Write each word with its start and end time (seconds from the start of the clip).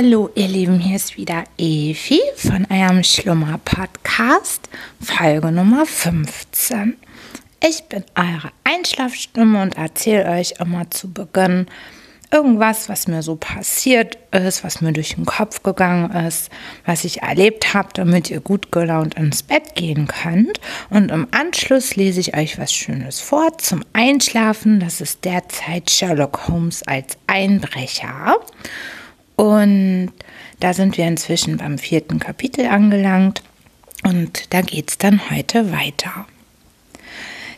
Hallo 0.00 0.30
ihr 0.36 0.46
Lieben, 0.46 0.78
hier 0.78 0.94
ist 0.94 1.16
wieder 1.16 1.42
Evi 1.58 2.20
von 2.36 2.68
eurem 2.70 3.02
Schlummer-Podcast, 3.02 4.68
Folge 5.00 5.50
Nummer 5.50 5.86
15. 5.86 6.96
Ich 7.66 7.82
bin 7.88 8.04
eure 8.14 8.52
Einschlafstimme 8.62 9.60
und 9.60 9.76
erzähle 9.76 10.30
euch 10.30 10.54
immer 10.60 10.88
zu 10.88 11.12
Beginn 11.12 11.66
irgendwas, 12.30 12.88
was 12.88 13.08
mir 13.08 13.24
so 13.24 13.34
passiert 13.34 14.18
ist, 14.30 14.62
was 14.62 14.80
mir 14.80 14.92
durch 14.92 15.16
den 15.16 15.26
Kopf 15.26 15.64
gegangen 15.64 16.12
ist, 16.12 16.50
was 16.86 17.02
ich 17.02 17.22
erlebt 17.22 17.74
habe, 17.74 17.88
damit 17.92 18.30
ihr 18.30 18.38
gut 18.38 18.70
gelaunt 18.70 19.16
ins 19.16 19.42
Bett 19.42 19.74
gehen 19.74 20.06
könnt. 20.06 20.60
Und 20.90 21.10
im 21.10 21.26
Anschluss 21.32 21.96
lese 21.96 22.20
ich 22.20 22.36
euch 22.36 22.56
was 22.56 22.72
Schönes 22.72 23.18
vor 23.18 23.58
zum 23.58 23.84
Einschlafen. 23.94 24.78
Das 24.78 25.00
ist 25.00 25.24
derzeit 25.24 25.90
Sherlock 25.90 26.46
Holmes 26.46 26.84
als 26.84 27.18
Einbrecher. 27.26 28.36
Und 29.38 30.10
da 30.58 30.74
sind 30.74 30.98
wir 30.98 31.06
inzwischen 31.06 31.58
beim 31.58 31.78
vierten 31.78 32.18
Kapitel 32.18 32.66
angelangt. 32.66 33.44
Und 34.02 34.52
da 34.52 34.62
geht 34.62 34.90
es 34.90 34.98
dann 34.98 35.30
heute 35.30 35.70
weiter. 35.70 36.26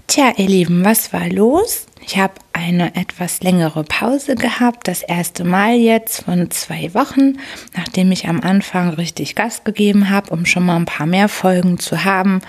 Tja, 0.06 0.34
ihr 0.36 0.46
Lieben, 0.46 0.84
was 0.84 1.14
war 1.14 1.26
los? 1.30 1.86
Ich 2.04 2.18
habe 2.18 2.34
eine 2.52 2.94
etwas 2.96 3.42
längere 3.42 3.82
Pause 3.82 4.34
gehabt, 4.34 4.88
das 4.88 5.02
erste 5.02 5.44
Mal 5.44 5.76
jetzt 5.76 6.24
von 6.24 6.50
zwei 6.50 6.92
Wochen, 6.92 7.38
nachdem 7.74 8.12
ich 8.12 8.28
am 8.28 8.42
Anfang 8.42 8.90
richtig 8.90 9.34
Gas 9.34 9.64
gegeben 9.64 10.10
habe, 10.10 10.32
um 10.32 10.44
schon 10.44 10.66
mal 10.66 10.76
ein 10.76 10.84
paar 10.84 11.06
mehr 11.06 11.30
Folgen 11.30 11.78
zu 11.78 12.04
haben. 12.04 12.42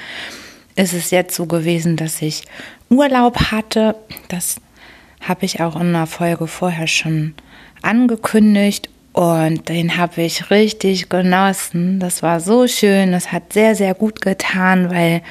Ist 0.76 0.93
es 0.93 1.09
jetzt 1.09 1.38
so 1.38 1.45
gewesen, 1.45 1.95
dass 1.95 2.21
ich 2.21 2.43
Urlaub 2.90 3.52
hatte. 3.52 3.95
Das 4.27 4.57
habe 5.21 5.45
ich 5.45 5.62
auch 5.62 5.76
in 5.77 5.95
einer 5.95 6.07
Folge 6.07 6.48
vorher 6.48 6.88
schon 6.88 7.34
angekündigt 7.82 8.90
und 9.13 9.67
den 9.67 9.98
habe 9.98 10.21
ich 10.21 10.49
richtig 10.49 11.09
genossen. 11.09 11.99
Das 11.99 12.23
war 12.23 12.40
so 12.40 12.67
schön. 12.67 13.12
Das 13.12 13.31
hat 13.31 13.54
sehr, 13.54 13.76
sehr 13.76 13.93
gut 13.93 14.21
getan, 14.21 14.90
weil 14.90 15.21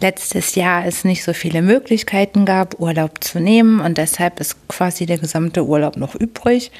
letztes 0.00 0.54
Jahr 0.54 0.84
es 0.86 1.04
nicht 1.04 1.24
so 1.24 1.32
viele 1.32 1.62
Möglichkeiten 1.62 2.44
gab, 2.44 2.78
Urlaub 2.80 3.22
zu 3.22 3.38
nehmen 3.38 3.80
und 3.80 3.98
deshalb 3.98 4.40
ist 4.40 4.56
quasi 4.68 5.06
der 5.06 5.18
gesamte 5.18 5.64
Urlaub 5.64 5.96
noch 5.96 6.14
übrig 6.14 6.70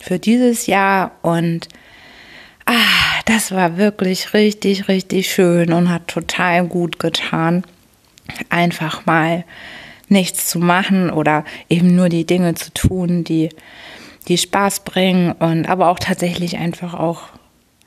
für 0.00 0.18
dieses 0.18 0.66
Jahr 0.66 1.12
und 1.22 1.68
ah, 2.66 2.72
das 3.24 3.52
war 3.52 3.76
wirklich 3.76 4.34
richtig, 4.34 4.88
richtig 4.88 5.32
schön 5.32 5.72
und 5.72 5.90
hat 5.90 6.08
total 6.08 6.66
gut 6.66 6.98
getan, 6.98 7.64
einfach 8.50 9.06
mal 9.06 9.44
nichts 10.08 10.48
zu 10.48 10.58
machen 10.58 11.10
oder 11.10 11.44
eben 11.68 11.94
nur 11.94 12.08
die 12.08 12.26
Dinge 12.26 12.54
zu 12.54 12.72
tun, 12.72 13.24
die, 13.24 13.48
die 14.28 14.38
Spaß 14.38 14.80
bringen 14.80 15.32
und 15.32 15.68
aber 15.68 15.88
auch 15.88 15.98
tatsächlich 15.98 16.58
einfach 16.58 16.94
auch, 16.94 17.22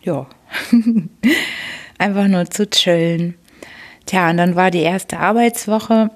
ja, 0.01 0.25
einfach 1.97 2.27
nur 2.27 2.49
zu 2.49 2.69
chillen. 2.69 3.35
Tja, 4.05 4.29
und 4.29 4.37
dann 4.37 4.55
war 4.55 4.71
die 4.71 4.81
erste 4.81 5.19
Arbeitswoche 5.19 6.09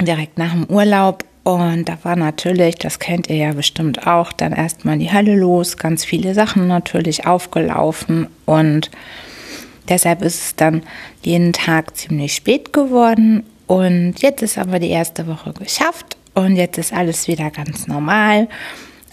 direkt 0.00 0.38
nach 0.38 0.52
dem 0.52 0.66
Urlaub 0.66 1.24
und 1.44 1.88
da 1.88 1.98
war 2.04 2.14
natürlich, 2.14 2.76
das 2.76 2.98
kennt 2.98 3.28
ihr 3.28 3.36
ja 3.36 3.52
bestimmt 3.52 4.06
auch, 4.06 4.32
dann 4.32 4.52
erstmal 4.52 4.98
die 4.98 5.12
Hölle 5.12 5.36
los, 5.36 5.76
ganz 5.76 6.04
viele 6.04 6.34
Sachen 6.34 6.68
natürlich 6.68 7.26
aufgelaufen 7.26 8.28
und 8.46 8.90
deshalb 9.88 10.22
ist 10.22 10.40
es 10.40 10.56
dann 10.56 10.82
jeden 11.22 11.52
Tag 11.52 11.96
ziemlich 11.96 12.34
spät 12.34 12.72
geworden 12.72 13.42
und 13.66 14.20
jetzt 14.20 14.42
ist 14.42 14.58
aber 14.58 14.78
die 14.78 14.90
erste 14.90 15.26
Woche 15.26 15.52
geschafft 15.52 16.16
und 16.34 16.54
jetzt 16.54 16.78
ist 16.78 16.92
alles 16.92 17.26
wieder 17.26 17.50
ganz 17.50 17.88
normal 17.88 18.48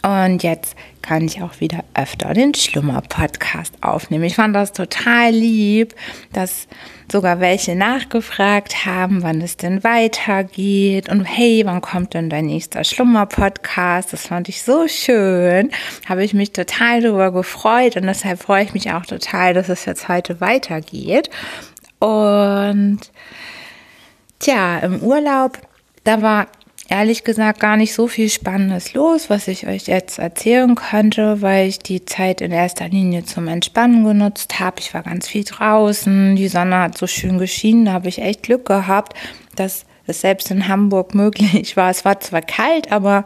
und 0.01 0.43
jetzt 0.43 0.75
kann 1.01 1.23
ich 1.23 1.41
auch 1.41 1.59
wieder 1.59 1.83
öfter 1.93 2.33
den 2.33 2.53
Schlummer-Podcast 2.53 3.75
aufnehmen. 3.81 4.25
Ich 4.25 4.35
fand 4.35 4.55
das 4.55 4.73
total 4.73 5.31
lieb, 5.31 5.95
dass 6.33 6.67
sogar 7.11 7.39
welche 7.39 7.75
nachgefragt 7.75 8.85
haben, 8.85 9.23
wann 9.23 9.41
es 9.41 9.57
denn 9.57 9.83
weitergeht 9.83 11.09
und 11.09 11.25
hey, 11.25 11.63
wann 11.65 11.81
kommt 11.81 12.13
denn 12.13 12.29
dein 12.29 12.45
nächster 12.45 12.83
Schlummer-Podcast? 12.83 14.13
Das 14.13 14.27
fand 14.27 14.49
ich 14.49 14.61
so 14.61 14.87
schön. 14.87 15.71
Habe 16.07 16.23
ich 16.23 16.33
mich 16.33 16.51
total 16.51 17.01
darüber 17.01 17.31
gefreut 17.31 17.95
und 17.95 18.03
deshalb 18.03 18.41
freue 18.41 18.63
ich 18.63 18.73
mich 18.73 18.91
auch 18.91 19.05
total, 19.05 19.53
dass 19.53 19.69
es 19.69 19.85
jetzt 19.85 20.07
heute 20.07 20.39
weitergeht. 20.39 21.29
Und 21.99 22.99
tja, 24.39 24.79
im 24.79 25.01
Urlaub, 25.01 25.59
da 26.03 26.21
war 26.21 26.47
ehrlich 26.89 27.23
gesagt 27.23 27.59
gar 27.59 27.77
nicht 27.77 27.93
so 27.93 28.07
viel 28.07 28.29
Spannendes 28.29 28.93
los, 28.93 29.29
was 29.29 29.47
ich 29.47 29.67
euch 29.67 29.87
jetzt 29.87 30.19
erzählen 30.19 30.75
könnte, 30.75 31.41
weil 31.41 31.67
ich 31.67 31.79
die 31.79 32.05
Zeit 32.05 32.41
in 32.41 32.51
erster 32.51 32.89
Linie 32.89 33.23
zum 33.23 33.47
Entspannen 33.47 34.03
genutzt 34.03 34.59
habe. 34.59 34.77
Ich 34.79 34.93
war 34.93 35.03
ganz 35.03 35.27
viel 35.27 35.43
draußen, 35.43 36.35
die 36.35 36.47
Sonne 36.47 36.79
hat 36.79 36.97
so 36.97 37.07
schön 37.07 37.37
geschienen, 37.37 37.85
da 37.85 37.93
habe 37.93 38.09
ich 38.09 38.21
echt 38.21 38.43
Glück 38.43 38.65
gehabt, 38.65 39.13
dass 39.55 39.85
es 40.07 40.21
selbst 40.21 40.51
in 40.51 40.67
Hamburg 40.67 41.13
möglich 41.15 41.77
war. 41.77 41.89
Es 41.89 42.05
war 42.05 42.19
zwar 42.19 42.41
kalt, 42.41 42.91
aber 42.91 43.25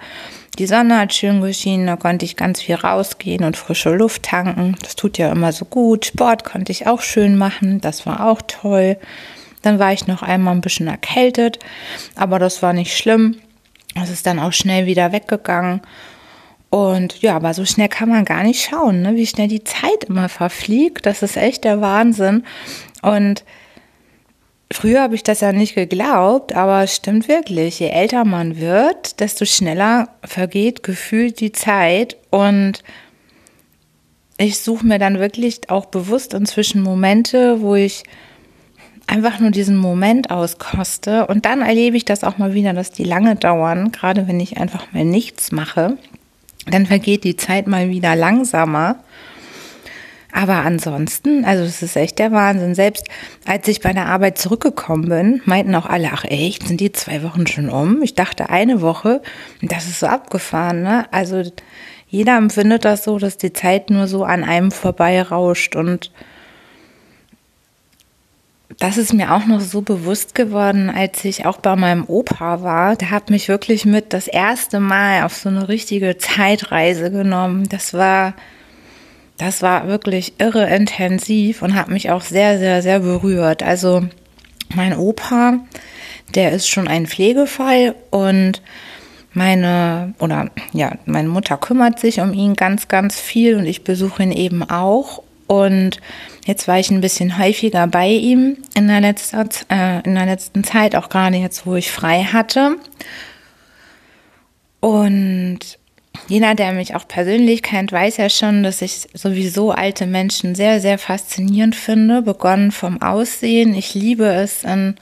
die 0.60 0.68
Sonne 0.68 1.00
hat 1.00 1.14
schön 1.14 1.42
geschienen, 1.42 1.88
da 1.88 1.96
konnte 1.96 2.26
ich 2.26 2.36
ganz 2.36 2.62
viel 2.62 2.76
rausgehen 2.76 3.44
und 3.44 3.58
frische 3.58 3.90
Luft 3.90 4.24
tanken. 4.24 4.76
Das 4.84 4.96
tut 4.96 5.18
ja 5.18 5.32
immer 5.32 5.52
so 5.52 5.66
gut. 5.66 6.06
Sport 6.06 6.44
konnte 6.44 6.72
ich 6.72 6.86
auch 6.86 7.02
schön 7.02 7.38
machen, 7.38 7.82
das 7.82 8.06
war 8.06 8.28
auch 8.28 8.42
toll. 8.46 8.98
Dann 9.64 9.80
war 9.80 9.94
ich 9.94 10.08
noch 10.08 10.22
einmal 10.22 10.54
ein 10.54 10.62
bisschen 10.62 10.88
erkältet, 10.88 11.58
aber 12.16 12.38
das 12.38 12.62
war 12.62 12.74
nicht 12.74 12.96
schlimm. 12.96 13.38
Es 13.96 14.10
ist 14.10 14.26
dann 14.26 14.40
auch 14.40 14.54
schnell 14.54 14.86
wieder 14.86 15.12
weggegangen. 15.12 15.82
Und 16.70 17.22
ja, 17.22 17.36
aber 17.36 17.54
so 17.54 17.66
schnell 17.66 17.88
kann 17.90 18.10
man 18.10 18.26
gar 18.26 18.44
nicht 18.44 18.68
schauen, 18.68 19.04
ne? 19.04 19.16
wie 19.16 19.28
schnell 19.28 19.48
die 19.48 19.64
Zeit 19.64 20.06
immer 20.08 20.28
verfliegt. 20.28 21.06
Das 21.06 21.22
ist 21.22 21.38
echt 21.38 21.66
der 21.66 21.82
Wahnsinn. 21.82 22.44
Und 23.04 23.44
früher 24.72 25.04
habe 25.04 25.14
ich 25.14 25.22
das 25.22 25.42
ja 25.42 25.52
nicht 25.54 25.76
geglaubt, 25.76 26.54
aber 26.56 26.84
es 26.84 26.96
stimmt 26.96 27.28
wirklich. 27.28 27.80
Je 27.80 27.90
älter 27.90 28.26
man 28.26 28.60
wird, 28.60 29.20
desto 29.20 29.46
schneller 29.46 30.10
vergeht 30.24 30.82
gefühlt 30.82 31.40
die 31.42 31.52
Zeit. 31.52 32.18
Und 32.32 32.84
ich 34.38 34.58
suche 34.58 34.88
mir 34.88 34.98
dann 34.98 35.20
wirklich 35.20 35.70
auch 35.70 35.86
bewusst 35.86 36.34
inzwischen 36.34 36.82
Momente, 36.82 37.62
wo 37.62 37.76
ich 37.76 38.04
einfach 39.08 39.40
nur 39.40 39.52
diesen 39.52 39.78
Moment 39.78 40.32
auskoste. 40.32 41.28
Und 41.28 41.46
dann 41.46 41.62
erlebe 41.62 41.98
ich 41.98 42.06
das 42.06 42.24
auch 42.24 42.38
mal 42.38 42.54
wieder, 42.54 42.74
dass 42.74 42.92
die 42.92 43.04
lange 43.04 43.36
dauern, 43.36 43.92
gerade 43.92 44.28
wenn 44.28 44.40
ich 44.40 44.58
einfach 44.58 44.92
mal 44.92 45.06
nichts 45.06 45.52
mache. 45.52 45.98
Dann 46.66 46.86
vergeht 46.86 47.24
die 47.24 47.36
Zeit 47.36 47.68
mal 47.68 47.90
wieder 47.90 48.16
langsamer. 48.16 48.98
Aber 50.36 50.56
ansonsten, 50.66 51.46
also 51.46 51.64
das 51.64 51.84
ist 51.84 51.96
echt 51.96 52.18
der 52.18 52.32
Wahnsinn. 52.32 52.74
Selbst 52.74 53.08
als 53.46 53.68
ich 53.68 53.82
bei 53.82 53.94
der 53.94 54.08
Arbeit 54.08 54.40
zurückgekommen 54.40 55.08
bin, 55.08 55.42
meinten 55.46 55.76
auch 55.76 55.86
alle, 55.86 56.10
ach 56.12 56.24
echt, 56.24 56.68
sind 56.68 56.80
die 56.80 56.92
zwei 56.92 57.22
Wochen 57.22 57.46
schon 57.46 57.70
um? 57.70 58.02
Ich 58.02 58.16
dachte 58.16 58.50
eine 58.50 58.82
Woche, 58.82 59.22
das 59.62 59.88
ist 59.88 60.00
so 60.00 60.08
abgefahren, 60.08 60.82
ne? 60.82 61.06
Also 61.12 61.44
jeder 62.08 62.38
empfindet 62.38 62.84
das 62.84 63.04
so, 63.04 63.20
dass 63.20 63.38
die 63.38 63.54
Zeit 63.54 63.92
nur 63.92 64.08
so 64.08 64.24
an 64.24 64.44
einem 64.44 64.72
vorbeirauscht 64.72 65.76
und 65.76 66.12
das 68.80 68.98
ist 68.98 69.14
mir 69.14 69.34
auch 69.34 69.46
noch 69.46 69.62
so 69.62 69.82
bewusst 69.82 70.36
geworden, 70.36 70.90
als 70.90 71.24
ich 71.26 71.46
auch 71.46 71.58
bei 71.58 71.76
meinem 71.76 72.06
Opa 72.06 72.62
war. 72.62 72.96
Der 72.96 73.12
hat 73.12 73.30
mich 73.30 73.48
wirklich 73.48 73.86
mit 73.86 74.14
das 74.14 74.28
erste 74.28 74.80
Mal 74.80 75.24
auf 75.24 75.36
so 75.36 75.50
eine 75.50 75.70
richtige 75.70 76.18
Zeitreise 76.18 77.12
genommen. 77.12 77.68
Das 77.70 77.94
war, 77.94 78.34
das 79.38 79.62
war 79.62 79.88
wirklich 79.88 80.34
irre 80.40 80.68
intensiv 80.74 81.62
und 81.62 81.76
hat 81.76 81.90
mich 81.90 82.10
auch 82.10 82.22
sehr, 82.22 82.58
sehr, 82.58 82.82
sehr 82.82 83.00
berührt. 83.00 83.64
Also 83.64 84.04
mein 84.76 84.98
Opa, 84.98 85.60
der 86.36 86.52
ist 86.52 86.68
schon 86.68 86.88
ein 86.88 87.08
Pflegefall 87.08 87.96
und 88.10 88.62
meine 89.34 90.14
oder 90.20 90.52
ja, 90.74 90.94
meine 91.06 91.28
Mutter 91.28 91.58
kümmert 91.58 92.00
sich 92.00 92.22
um 92.22 92.34
ihn 92.34 92.54
ganz, 92.56 92.88
ganz 92.88 93.20
viel 93.20 93.56
und 93.56 93.66
ich 93.66 93.84
besuche 93.84 94.24
ihn 94.24 94.32
eben 94.32 94.64
auch. 94.64 95.24
Und 95.48 96.00
Jetzt 96.46 96.68
war 96.68 96.78
ich 96.78 96.92
ein 96.92 97.02
bisschen 97.02 97.38
häufiger 97.38 97.88
bei 97.88 98.10
ihm 98.10 98.58
in 98.76 98.88
der, 98.88 99.00
letzter, 99.00 99.48
äh, 99.70 100.02
in 100.04 100.16
der 100.16 100.26
letzten 100.26 100.64
Zeit, 100.64 100.96
auch 100.96 101.10
gerade 101.10 101.38
jetzt, 101.38 101.66
wo 101.66 101.76
ich 101.76 101.92
frei 101.92 102.24
hatte. 102.24 102.76
Und 104.82 105.60
jeder, 106.28 106.56
der 106.56 106.74
mich 106.74 106.96
auch 106.96 107.08
persönlich 107.08 107.64
kennt, 107.64 107.92
weiß 107.92 108.18
ja 108.18 108.30
schon, 108.30 108.64
dass 108.64 108.82
ich 108.82 109.08
sowieso 109.14 109.72
alte 109.72 110.06
Menschen 110.06 110.56
sehr, 110.56 110.82
sehr 110.82 110.98
faszinierend 110.98 111.76
finde, 111.76 112.22
begonnen 112.22 112.72
vom 112.72 113.02
Aussehen. 113.02 113.74
Ich 113.74 113.94
liebe 113.94 114.26
es, 114.26 114.64
in 114.64 114.96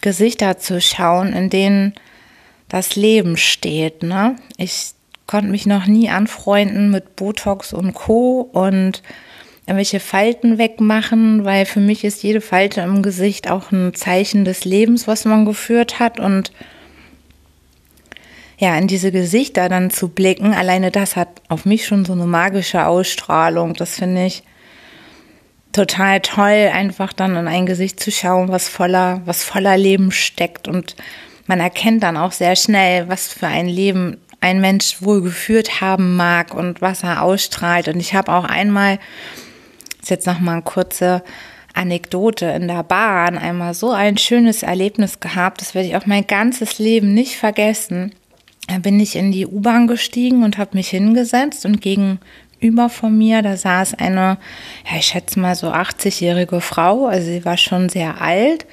Gesichter 0.00 0.58
zu 0.58 0.80
schauen, 0.80 1.32
in 1.32 1.50
denen 1.50 1.94
das 2.68 2.96
Leben 2.96 3.36
steht. 3.36 4.02
Ne? 4.02 4.36
Ich 4.56 4.94
konnte 5.26 5.50
mich 5.50 5.66
noch 5.66 5.86
nie 5.86 6.10
anfreunden 6.10 6.90
mit 6.90 7.14
Botox 7.16 7.72
und 7.72 7.94
Co. 7.94 8.40
und 8.40 9.02
irgendwelche 9.66 10.00
Falten 10.00 10.58
wegmachen, 10.58 11.44
weil 11.44 11.64
für 11.64 11.80
mich 11.80 12.04
ist 12.04 12.22
jede 12.22 12.40
Falte 12.40 12.82
im 12.82 13.02
Gesicht 13.02 13.50
auch 13.50 13.72
ein 13.72 13.94
Zeichen 13.94 14.44
des 14.44 14.64
Lebens, 14.64 15.08
was 15.08 15.24
man 15.24 15.46
geführt 15.46 15.98
hat. 15.98 16.20
Und 16.20 16.52
ja, 18.58 18.76
in 18.76 18.88
diese 18.88 19.10
Gesichter 19.10 19.68
dann 19.68 19.90
zu 19.90 20.08
blicken, 20.08 20.52
alleine 20.52 20.90
das 20.90 21.16
hat 21.16 21.28
auf 21.48 21.64
mich 21.64 21.86
schon 21.86 22.04
so 22.04 22.12
eine 22.12 22.26
magische 22.26 22.86
Ausstrahlung. 22.86 23.74
Das 23.74 23.96
finde 23.96 24.26
ich 24.26 24.42
total 25.72 26.20
toll, 26.20 26.70
einfach 26.72 27.12
dann 27.12 27.34
in 27.34 27.48
ein 27.48 27.66
Gesicht 27.66 28.00
zu 28.00 28.10
schauen, 28.10 28.48
was 28.48 28.68
voller, 28.68 29.22
was 29.24 29.44
voller 29.44 29.78
Leben 29.78 30.12
steckt. 30.12 30.68
Und 30.68 30.94
man 31.46 31.60
erkennt 31.60 32.02
dann 32.02 32.18
auch 32.18 32.32
sehr 32.32 32.54
schnell, 32.54 33.08
was 33.08 33.32
für 33.32 33.46
ein 33.46 33.66
Leben 33.66 34.18
ein 34.40 34.60
Mensch 34.60 35.00
wohl 35.00 35.22
geführt 35.22 35.80
haben 35.80 36.16
mag 36.16 36.54
und 36.54 36.82
was 36.82 37.02
er 37.02 37.22
ausstrahlt. 37.22 37.88
Und 37.88 37.98
ich 37.98 38.14
habe 38.14 38.30
auch 38.30 38.44
einmal, 38.44 38.98
ist 40.04 40.10
jetzt 40.10 40.26
nochmal 40.26 40.54
eine 40.54 40.62
kurze 40.62 41.22
Anekdote 41.72 42.46
in 42.46 42.68
der 42.68 42.82
Bahn, 42.84 43.36
einmal 43.36 43.74
so 43.74 43.90
ein 43.90 44.16
schönes 44.16 44.62
Erlebnis 44.62 45.18
gehabt, 45.18 45.60
das 45.60 45.74
werde 45.74 45.88
ich 45.88 45.96
auch 45.96 46.06
mein 46.06 46.26
ganzes 46.26 46.78
Leben 46.78 47.14
nicht 47.14 47.36
vergessen. 47.36 48.12
Da 48.68 48.78
bin 48.78 49.00
ich 49.00 49.16
in 49.16 49.32
die 49.32 49.46
U-Bahn 49.46 49.86
gestiegen 49.86 50.44
und 50.44 50.56
habe 50.58 50.76
mich 50.76 50.88
hingesetzt 50.88 51.66
und 51.66 51.80
gegenüber 51.80 52.88
von 52.88 53.16
mir, 53.16 53.42
da 53.42 53.56
saß 53.56 53.94
eine, 53.94 54.38
ja, 54.90 54.98
ich 54.98 55.06
schätze 55.06 55.40
mal 55.40 55.54
so 55.54 55.68
80-jährige 55.68 56.60
Frau, 56.60 57.06
also 57.06 57.26
sie 57.26 57.44
war 57.44 57.56
schon 57.56 57.88
sehr 57.88 58.20
alt. 58.20 58.66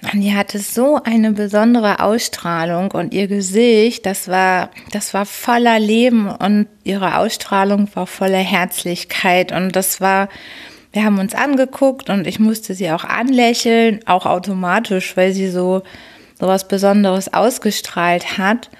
Und 0.00 0.20
die 0.20 0.34
hatte 0.34 0.60
so 0.60 1.00
eine 1.02 1.32
besondere 1.32 1.98
Ausstrahlung 2.00 2.92
und 2.92 3.12
ihr 3.12 3.26
Gesicht, 3.26 4.06
das 4.06 4.28
war, 4.28 4.70
das 4.92 5.12
war 5.12 5.26
voller 5.26 5.80
Leben 5.80 6.30
und 6.30 6.68
ihre 6.84 7.16
Ausstrahlung 7.16 7.88
war 7.94 8.06
voller 8.06 8.38
Herzlichkeit 8.38 9.50
und 9.50 9.74
das 9.74 10.00
war, 10.00 10.28
wir 10.92 11.04
haben 11.04 11.18
uns 11.18 11.34
angeguckt 11.34 12.10
und 12.10 12.28
ich 12.28 12.38
musste 12.38 12.74
sie 12.74 12.90
auch 12.92 13.02
anlächeln, 13.02 13.98
auch 14.06 14.24
automatisch, 14.24 15.16
weil 15.16 15.32
sie 15.32 15.50
so, 15.50 15.82
so 16.38 16.46
was 16.46 16.68
Besonderes 16.68 17.34
ausgestrahlt 17.34 18.38
hat. 18.38 18.70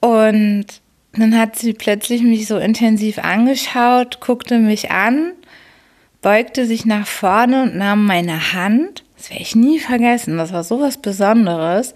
Und 0.00 0.66
dann 1.12 1.38
hat 1.38 1.56
sie 1.56 1.72
plötzlich 1.72 2.22
mich 2.22 2.48
so 2.48 2.58
intensiv 2.58 3.18
angeschaut, 3.18 4.18
guckte 4.20 4.58
mich 4.58 4.90
an, 4.90 5.32
beugte 6.22 6.66
sich 6.66 6.84
nach 6.84 7.06
vorne 7.06 7.62
und 7.62 7.76
nahm 7.76 8.04
meine 8.04 8.52
Hand 8.52 9.05
das 9.26 9.30
werde 9.32 9.42
ich 9.42 9.56
nie 9.56 9.80
vergessen, 9.80 10.38
das 10.38 10.52
war 10.52 10.62
so 10.62 10.80
was 10.80 10.98
Besonderes, 10.98 11.94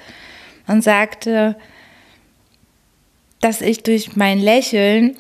und 0.66 0.82
sagte, 0.82 1.56
dass 3.40 3.60
ich 3.60 3.84
durch 3.84 4.16
mein 4.16 4.40
Lächeln 4.40 5.16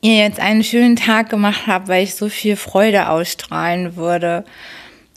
ihr 0.00 0.18
jetzt 0.18 0.38
einen 0.38 0.62
schönen 0.62 0.94
Tag 0.94 1.30
gemacht 1.30 1.66
habe, 1.66 1.88
weil 1.88 2.04
ich 2.04 2.14
so 2.14 2.28
viel 2.28 2.54
Freude 2.54 3.08
ausstrahlen 3.08 3.96
würde. 3.96 4.44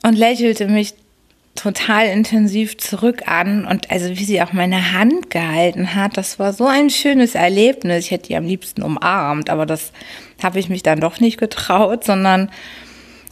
Und 0.01 0.17
lächelte 0.17 0.67
mich 0.67 0.95
total 1.53 2.07
intensiv 2.07 2.77
zurück 2.77 3.27
an 3.27 3.65
und 3.65 3.91
also 3.91 4.09
wie 4.09 4.23
sie 4.23 4.41
auch 4.41 4.53
meine 4.53 4.93
Hand 4.93 5.29
gehalten 5.29 5.93
hat, 5.95 6.17
das 6.17 6.39
war 6.39 6.53
so 6.53 6.65
ein 6.65 6.89
schönes 6.89 7.35
Erlebnis. 7.35 8.05
Ich 8.05 8.11
hätte 8.11 8.27
die 8.27 8.35
am 8.35 8.45
liebsten 8.45 8.81
umarmt, 8.81 9.49
aber 9.51 9.65
das 9.67 9.91
habe 10.41 10.59
ich 10.59 10.69
mich 10.69 10.81
dann 10.81 10.99
doch 10.99 11.19
nicht 11.19 11.39
getraut, 11.39 12.03
sondern 12.03 12.49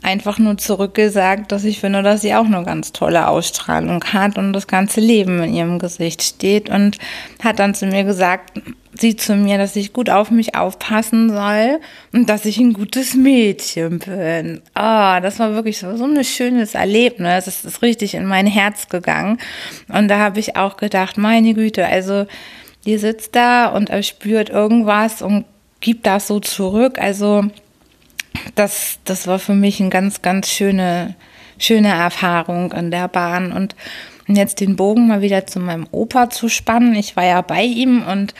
einfach 0.05 0.37
nur 0.37 0.57
zurückgesagt, 0.57 1.51
dass 1.51 1.63
ich 1.63 1.79
finde, 1.79 2.03
dass 2.03 2.21
sie 2.21 2.35
auch 2.35 2.45
eine 2.45 2.63
ganz 2.63 2.93
tolle 2.93 3.27
Ausstrahlung 3.27 4.03
hat 4.05 4.37
und 4.37 4.53
das 4.53 4.67
ganze 4.67 5.01
Leben 5.01 5.41
in 5.41 5.53
ihrem 5.53 5.79
Gesicht 5.79 6.21
steht 6.21 6.69
und 6.69 6.99
hat 7.43 7.59
dann 7.59 7.73
zu 7.73 7.87
mir 7.87 8.03
gesagt, 8.03 8.61
sie 8.93 9.15
zu 9.15 9.35
mir, 9.35 9.57
dass 9.57 9.75
ich 9.75 9.93
gut 9.93 10.09
auf 10.09 10.31
mich 10.31 10.55
aufpassen 10.55 11.29
soll 11.29 11.79
und 12.13 12.29
dass 12.29 12.45
ich 12.45 12.59
ein 12.59 12.73
gutes 12.73 13.15
Mädchen 13.15 13.99
bin. 13.99 14.61
Oh, 14.75 15.19
das 15.21 15.39
war 15.39 15.53
wirklich 15.53 15.79
so, 15.79 15.97
so 15.97 16.05
ein 16.05 16.23
schönes 16.23 16.75
Erlebnis. 16.75 17.47
Es 17.47 17.65
ist 17.65 17.81
richtig 17.81 18.13
in 18.13 18.25
mein 18.25 18.47
Herz 18.47 18.87
gegangen. 18.87 19.39
Und 19.89 20.07
da 20.07 20.19
habe 20.19 20.39
ich 20.39 20.55
auch 20.55 20.77
gedacht, 20.77 21.17
meine 21.17 21.53
Güte, 21.55 21.85
also 21.85 22.27
die 22.85 22.97
sitzt 22.97 23.35
da 23.35 23.67
und 23.69 23.89
spürt 24.05 24.49
irgendwas 24.49 25.23
und 25.23 25.45
gibt 25.81 26.05
das 26.05 26.27
so 26.27 26.39
zurück. 26.39 26.99
Also 26.99 27.45
das, 28.55 28.99
das 29.05 29.27
war 29.27 29.39
für 29.39 29.53
mich 29.53 29.79
eine 29.79 29.89
ganz, 29.89 30.21
ganz 30.21 30.49
schöne, 30.49 31.15
schöne 31.57 31.89
Erfahrung 31.89 32.73
an 32.73 32.91
der 32.91 33.07
Bahn. 33.07 33.51
Und 33.51 33.75
jetzt 34.27 34.59
den 34.59 34.75
Bogen 34.75 35.07
mal 35.07 35.21
wieder 35.21 35.45
zu 35.45 35.59
meinem 35.59 35.87
Opa 35.91 36.29
zu 36.29 36.49
spannen. 36.49 36.95
Ich 36.95 37.15
war 37.15 37.25
ja 37.25 37.41
bei 37.41 37.63
ihm 37.63 38.03
und 38.03 38.33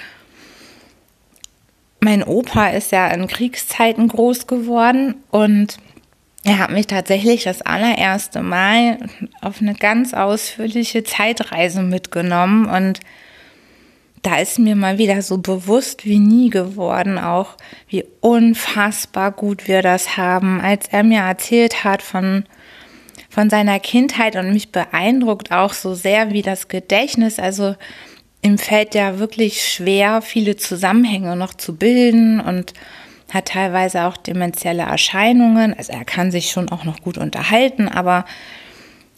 mein 2.00 2.24
Opa 2.24 2.68
ist 2.68 2.92
ja 2.92 3.08
in 3.08 3.28
Kriegszeiten 3.28 4.08
groß 4.08 4.48
geworden 4.48 5.16
und 5.32 5.78
er 6.44 6.60
hat 6.60 6.70
mich 6.70 6.86
tatsächlich 6.86 7.44
das 7.44 7.64
allererste 7.64 8.44
Mal 8.44 9.00
auf 9.42 9.60
eine 9.60 9.74
ganz 9.74 10.14
ausführliche 10.14 11.04
Zeitreise 11.04 11.82
mitgenommen 11.82 12.68
und 12.68 13.00
da 14.26 14.38
ist 14.38 14.58
mir 14.58 14.76
mal 14.76 14.98
wieder 14.98 15.22
so 15.22 15.38
bewusst 15.38 16.04
wie 16.04 16.18
nie 16.18 16.50
geworden, 16.50 17.20
auch 17.20 17.58
wie 17.88 18.06
unfassbar 18.22 19.32
gut 19.32 19.68
wir 19.68 19.84
das 19.84 20.18
haben, 20.18 20.62
als 20.62 20.88
er 20.88 21.04
mir 21.04 21.20
erzählt 21.20 21.84
hat 21.84 22.02
von, 22.02 22.46
von 23.30 23.52
seiner 23.52 23.80
Kindheit 23.80 24.36
und 24.36 24.52
mich 24.52 24.72
beeindruckt 24.72 25.52
auch 25.52 25.74
so 25.74 25.94
sehr 25.94 26.32
wie 26.32 26.42
das 26.42 26.70
Gedächtnis. 26.70 27.38
Also 27.38 27.76
ihm 28.42 28.58
fällt 28.58 28.96
ja 28.96 29.20
wirklich 29.20 29.64
schwer, 29.64 30.24
viele 30.24 30.56
Zusammenhänge 30.56 31.36
noch 31.36 31.54
zu 31.54 31.76
bilden 31.76 32.40
und 32.40 32.74
hat 33.32 33.50
teilweise 33.50 34.06
auch 34.06 34.18
dementielle 34.18 34.84
Erscheinungen. 34.84 35.76
Also 35.78 35.94
er 35.94 36.04
kann 36.04 36.32
sich 36.32 36.50
schon 36.50 36.70
auch 36.70 36.84
noch 36.84 37.02
gut 37.02 37.20
unterhalten, 37.20 37.88
aber 37.88 38.26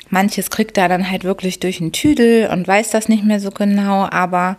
manches 0.09 0.49
kriegt 0.49 0.77
er 0.77 0.89
dann 0.89 1.09
halt 1.09 1.23
wirklich 1.23 1.61
durch 1.61 1.77
den 1.77 1.93
Tüdel 1.93 2.49
und 2.49 2.67
weiß 2.67 2.89
das 2.89 3.07
nicht 3.07 3.23
mehr 3.23 3.39
so 3.39 3.51
genau, 3.51 4.05
aber 4.11 4.57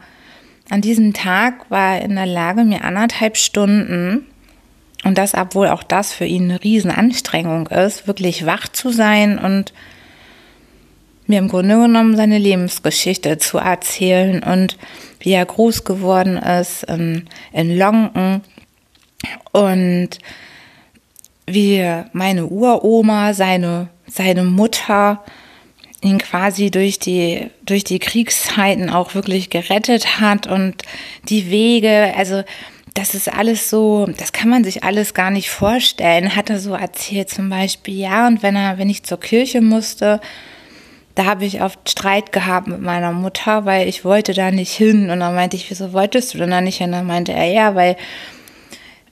an 0.70 0.80
diesem 0.80 1.12
Tag 1.12 1.70
war 1.70 1.96
er 1.96 2.02
in 2.02 2.14
der 2.14 2.26
Lage, 2.26 2.64
mir 2.64 2.84
anderthalb 2.84 3.36
Stunden, 3.36 4.26
und 5.04 5.16
das, 5.16 5.34
obwohl 5.34 5.68
auch 5.68 5.82
das 5.82 6.12
für 6.12 6.24
ihn 6.24 6.44
eine 6.44 6.62
Riesenanstrengung 6.62 7.68
ist, 7.68 8.06
wirklich 8.06 8.46
wach 8.46 8.68
zu 8.68 8.90
sein 8.90 9.38
und 9.38 9.72
mir 11.26 11.38
im 11.38 11.48
Grunde 11.48 11.76
genommen 11.76 12.16
seine 12.16 12.38
Lebensgeschichte 12.38 13.38
zu 13.38 13.58
erzählen 13.58 14.42
und 14.42 14.76
wie 15.20 15.32
er 15.32 15.44
groß 15.44 15.84
geworden 15.84 16.36
ist 16.36 16.84
in, 16.84 17.28
in 17.52 17.76
Lonken 17.78 18.42
und 19.52 20.10
wie 21.46 21.84
meine 22.12 22.46
Uroma, 22.46 23.34
seine, 23.34 23.88
seine 24.06 24.44
Mutter 24.44 25.22
ihn 26.02 26.18
quasi 26.18 26.70
durch 26.70 26.98
die, 26.98 27.50
durch 27.62 27.84
die 27.84 27.98
Kriegszeiten 27.98 28.90
auch 28.90 29.14
wirklich 29.14 29.50
gerettet 29.50 30.20
hat 30.20 30.46
und 30.46 30.82
die 31.28 31.50
Wege, 31.50 32.14
also 32.16 32.44
das 32.94 33.14
ist 33.14 33.32
alles 33.32 33.70
so, 33.70 34.06
das 34.16 34.32
kann 34.32 34.48
man 34.48 34.64
sich 34.64 34.82
alles 34.84 35.14
gar 35.14 35.30
nicht 35.30 35.50
vorstellen. 35.50 36.34
Hat 36.34 36.50
er 36.50 36.58
so 36.58 36.74
erzählt 36.74 37.30
zum 37.30 37.48
Beispiel, 37.48 37.94
ja, 37.94 38.26
und 38.26 38.42
wenn 38.42 38.56
er, 38.56 38.78
wenn 38.78 38.90
ich 38.90 39.04
zur 39.04 39.20
Kirche 39.20 39.60
musste, 39.60 40.20
da 41.14 41.24
habe 41.24 41.44
ich 41.44 41.62
oft 41.62 41.90
Streit 41.90 42.32
gehabt 42.32 42.68
mit 42.68 42.80
meiner 42.80 43.12
Mutter, 43.12 43.64
weil 43.64 43.88
ich 43.88 44.04
wollte 44.04 44.34
da 44.34 44.50
nicht 44.50 44.72
hin. 44.72 45.10
Und 45.10 45.20
dann 45.20 45.34
meinte 45.34 45.56
ich, 45.56 45.68
wieso 45.70 45.92
wolltest 45.92 46.32
du 46.32 46.38
denn 46.38 46.50
da 46.50 46.60
nicht 46.60 46.78
hin? 46.78 46.86
Und 46.86 46.92
dann 46.92 47.06
meinte 47.06 47.32
er, 47.32 47.46
ja, 47.46 47.74
weil 47.74 47.96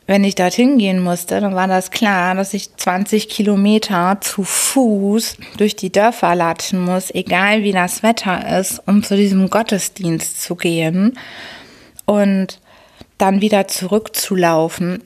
wenn 0.07 0.23
ich 0.23 0.37
dorthin 0.37 0.79
gehen 0.79 1.03
musste, 1.03 1.41
dann 1.41 1.55
war 1.55 1.67
das 1.67 1.91
klar, 1.91 2.35
dass 2.35 2.55
ich 2.55 2.75
20 2.77 3.29
Kilometer 3.29 4.19
zu 4.21 4.45
Fuß 4.45 5.37
durch 5.57 5.75
die 5.75 5.91
Dörfer 5.91 6.35
latschen 6.35 6.81
muss, 6.81 7.13
egal 7.13 7.63
wie 7.65 7.73
das 7.73 8.03
Wetter 8.03 8.59
ist, 8.59 8.81
um 8.87 9.03
zu 9.03 9.17
diesem 9.17 9.51
Gottesdienst 9.51 10.41
zu 10.41 10.55
gehen 10.55 11.19
und 12.05 12.61
dann 13.19 13.41
wieder 13.41 13.67
zurückzulaufen. 13.67 15.03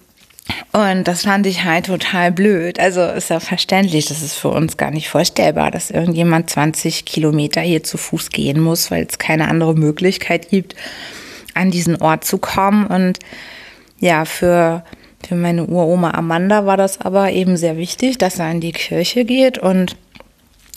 Und 0.72 1.04
das 1.04 1.22
fand 1.22 1.46
ich 1.46 1.64
halt 1.64 1.86
total 1.86 2.32
blöd. 2.32 2.78
Also 2.78 3.02
ist 3.02 3.30
ja 3.30 3.40
verständlich, 3.40 4.06
das 4.06 4.20
ist 4.20 4.34
für 4.34 4.48
uns 4.48 4.76
gar 4.76 4.90
nicht 4.90 5.08
vorstellbar, 5.08 5.70
dass 5.70 5.90
irgendjemand 5.90 6.50
20 6.50 7.04
Kilometer 7.04 7.60
hier 7.60 7.82
zu 7.84 7.96
Fuß 7.96 8.30
gehen 8.30 8.60
muss, 8.60 8.90
weil 8.90 9.06
es 9.08 9.18
keine 9.18 9.48
andere 9.48 9.74
Möglichkeit 9.74 10.48
gibt, 10.50 10.74
an 11.54 11.70
diesen 11.70 12.02
Ort 12.02 12.24
zu 12.24 12.38
kommen. 12.38 12.86
Und 12.86 13.20
ja, 14.00 14.24
für, 14.24 14.84
für 15.26 15.34
meine 15.36 15.66
Uroma 15.66 16.12
Amanda 16.12 16.66
war 16.66 16.76
das 16.76 17.00
aber 17.00 17.30
eben 17.30 17.56
sehr 17.56 17.76
wichtig, 17.76 18.18
dass 18.18 18.38
er 18.38 18.50
in 18.50 18.60
die 18.60 18.72
Kirche 18.72 19.24
geht. 19.24 19.58
Und 19.58 19.96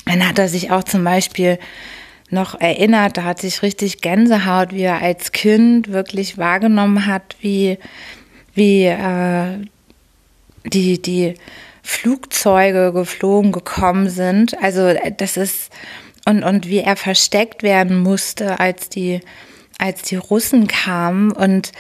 dann 0.05 0.27
hat 0.27 0.37
er 0.37 0.47
sich 0.47 0.71
auch 0.71 0.83
zum 0.83 1.03
Beispiel 1.03 1.57
noch 2.29 2.59
erinnert, 2.59 3.17
da 3.17 3.23
hat 3.23 3.39
sich 3.39 3.61
richtig 3.61 4.01
Gänsehaut, 4.01 4.73
wie 4.73 4.81
er 4.81 5.01
als 5.01 5.31
Kind 5.31 5.91
wirklich 5.91 6.37
wahrgenommen 6.37 7.05
hat, 7.05 7.35
wie, 7.41 7.77
wie 8.53 8.85
äh, 8.85 9.59
die, 10.65 11.01
die 11.01 11.35
Flugzeuge 11.83 12.91
geflogen 12.91 13.51
gekommen 13.51 14.09
sind. 14.09 14.61
Also 14.61 14.93
das 15.17 15.37
ist 15.37 15.71
und, 16.25 16.43
und 16.43 16.67
wie 16.67 16.79
er 16.79 16.95
versteckt 16.95 17.63
werden 17.63 17.99
musste, 17.99 18.59
als 18.59 18.89
die, 18.89 19.19
als 19.77 20.03
die 20.03 20.15
Russen 20.15 20.67
kamen 20.67 21.31
und 21.31 21.71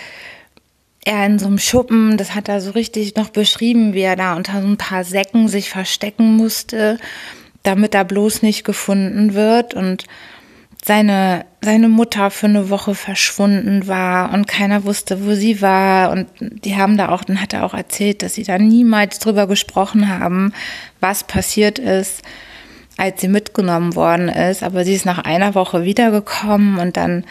er 1.05 1.25
in 1.25 1.39
so 1.39 1.47
einem 1.47 1.59
Schuppen, 1.59 2.17
das 2.17 2.35
hat 2.35 2.49
er 2.49 2.61
so 2.61 2.71
richtig 2.71 3.15
noch 3.15 3.29
beschrieben, 3.29 3.93
wie 3.93 4.01
er 4.01 4.15
da 4.15 4.35
unter 4.35 4.61
so 4.61 4.67
ein 4.67 4.77
paar 4.77 5.03
Säcken 5.03 5.47
sich 5.47 5.69
verstecken 5.69 6.35
musste, 6.37 6.97
damit 7.63 7.95
er 7.95 8.05
bloß 8.05 8.41
nicht 8.41 8.63
gefunden 8.63 9.33
wird 9.33 9.73
und 9.73 10.05
seine, 10.85 11.45
seine 11.61 11.87
Mutter 11.87 12.29
für 12.29 12.47
eine 12.47 12.69
Woche 12.69 12.93
verschwunden 12.93 13.87
war 13.87 14.33
und 14.33 14.47
keiner 14.47 14.83
wusste, 14.83 15.25
wo 15.25 15.33
sie 15.33 15.61
war. 15.61 16.11
Und 16.11 16.27
die 16.39 16.75
haben 16.75 16.97
da 16.97 17.09
auch, 17.09 17.23
dann 17.23 17.41
hat 17.41 17.53
er 17.53 17.63
auch 17.63 17.73
erzählt, 17.73 18.21
dass 18.21 18.33
sie 18.33 18.43
da 18.43 18.57
niemals 18.57 19.19
drüber 19.19 19.47
gesprochen 19.47 20.09
haben, 20.09 20.53
was 20.99 21.23
passiert 21.23 21.79
ist, 21.79 22.21
als 22.97 23.21
sie 23.21 23.29
mitgenommen 23.29 23.95
worden 23.95 24.27
ist. 24.27 24.61
Aber 24.61 24.83
sie 24.83 24.93
ist 24.93 25.05
nach 25.05 25.19
einer 25.19 25.55
Woche 25.55 25.85
wiedergekommen 25.85 26.77
und 26.77 26.97
dann 26.97 27.23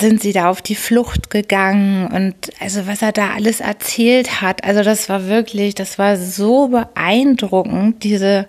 sind 0.00 0.22
sie 0.22 0.32
da 0.32 0.48
auf 0.50 0.62
die 0.62 0.74
Flucht 0.74 1.30
gegangen 1.30 2.06
und 2.08 2.34
also 2.60 2.86
was 2.86 3.02
er 3.02 3.12
da 3.12 3.30
alles 3.30 3.60
erzählt 3.60 4.40
hat, 4.40 4.64
also 4.64 4.82
das 4.82 5.08
war 5.08 5.26
wirklich, 5.26 5.74
das 5.74 5.98
war 5.98 6.16
so 6.16 6.68
beeindruckend, 6.68 8.04
diese, 8.04 8.46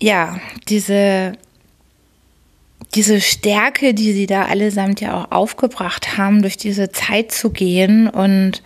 ja, 0.00 0.40
diese 0.68 1.34
diese 2.94 3.20
Stärke, 3.20 3.94
die 3.94 4.12
sie 4.12 4.26
da 4.26 4.44
allesamt 4.44 5.00
ja 5.00 5.14
auch 5.18 5.30
aufgebracht 5.30 6.18
haben, 6.18 6.42
durch 6.42 6.56
diese 6.56 6.92
Zeit 6.92 7.32
zu 7.32 7.50
gehen 7.50 8.08
und 8.08 8.62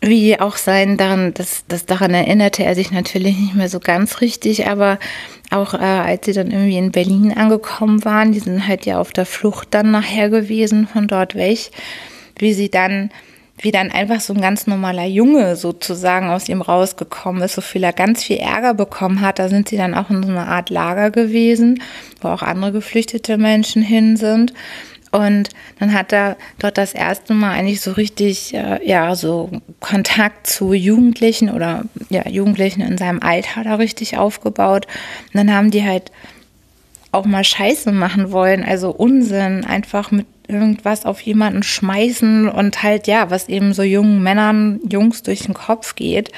wie 0.00 0.40
auch 0.40 0.56
sein 0.56 0.96
daran, 0.96 1.34
das, 1.34 1.64
das 1.68 1.84
daran 1.84 2.14
erinnerte 2.14 2.64
er 2.64 2.74
sich 2.74 2.90
natürlich 2.90 3.36
nicht 3.36 3.54
mehr 3.54 3.68
so 3.68 3.80
ganz 3.80 4.20
richtig, 4.20 4.66
aber 4.66 4.98
auch 5.50 5.74
äh, 5.74 5.78
als 5.78 6.26
sie 6.26 6.32
dann 6.32 6.50
irgendwie 6.50 6.78
in 6.78 6.92
Berlin 6.92 7.32
angekommen 7.36 8.04
waren, 8.04 8.32
die 8.32 8.38
sind 8.38 8.66
halt 8.66 8.86
ja 8.86 8.98
auf 8.98 9.12
der 9.12 9.26
Flucht 9.26 9.68
dann 9.72 9.90
nachher 9.90 10.30
gewesen 10.30 10.86
von 10.86 11.06
dort 11.06 11.34
weg, 11.34 11.70
wie 12.38 12.54
sie 12.54 12.70
dann 12.70 13.10
wie 13.62 13.72
dann 13.72 13.90
einfach 13.90 14.20
so 14.20 14.32
ein 14.32 14.40
ganz 14.40 14.66
normaler 14.66 15.04
Junge 15.04 15.54
sozusagen 15.54 16.30
aus 16.30 16.48
ihm 16.48 16.62
rausgekommen 16.62 17.42
ist, 17.42 17.54
so 17.54 17.60
viel 17.60 17.84
er 17.84 17.92
ganz 17.92 18.24
viel 18.24 18.38
Ärger 18.38 18.74
bekommen 18.74 19.20
hat. 19.20 19.38
Da 19.38 19.50
sind 19.50 19.68
sie 19.68 19.76
dann 19.76 19.94
auch 19.94 20.08
in 20.08 20.22
so 20.22 20.30
einer 20.30 20.48
Art 20.48 20.70
Lager 20.70 21.10
gewesen, 21.10 21.82
wo 22.22 22.28
auch 22.28 22.42
andere 22.42 22.72
geflüchtete 22.72 23.36
Menschen 23.36 23.82
hin 23.82 24.16
sind. 24.16 24.54
Und 25.12 25.50
dann 25.78 25.92
hat 25.92 26.12
er 26.12 26.36
dort 26.58 26.78
das 26.78 26.92
erste 26.92 27.34
Mal 27.34 27.52
eigentlich 27.52 27.80
so 27.80 27.92
richtig, 27.92 28.54
äh, 28.54 28.86
ja, 28.86 29.14
so 29.16 29.50
Kontakt 29.80 30.46
zu 30.46 30.72
Jugendlichen 30.72 31.50
oder 31.50 31.84
ja, 32.10 32.28
Jugendlichen 32.28 32.80
in 32.80 32.96
seinem 32.96 33.20
Alter 33.20 33.64
da 33.64 33.74
richtig 33.74 34.16
aufgebaut. 34.18 34.86
Und 35.32 35.34
dann 35.34 35.52
haben 35.52 35.70
die 35.70 35.84
halt 35.84 36.12
auch 37.12 37.26
mal 37.26 37.42
Scheiße 37.42 37.90
machen 37.90 38.30
wollen, 38.30 38.64
also 38.64 38.90
Unsinn, 38.90 39.64
einfach 39.64 40.12
mit 40.12 40.26
irgendwas 40.46 41.06
auf 41.06 41.20
jemanden 41.20 41.62
schmeißen 41.62 42.48
und 42.48 42.82
halt, 42.82 43.06
ja, 43.06 43.30
was 43.30 43.48
eben 43.48 43.72
so 43.72 43.82
jungen 43.82 44.22
Männern, 44.22 44.80
Jungs 44.88 45.22
durch 45.22 45.40
den 45.40 45.54
Kopf 45.54 45.94
geht. 45.94 46.30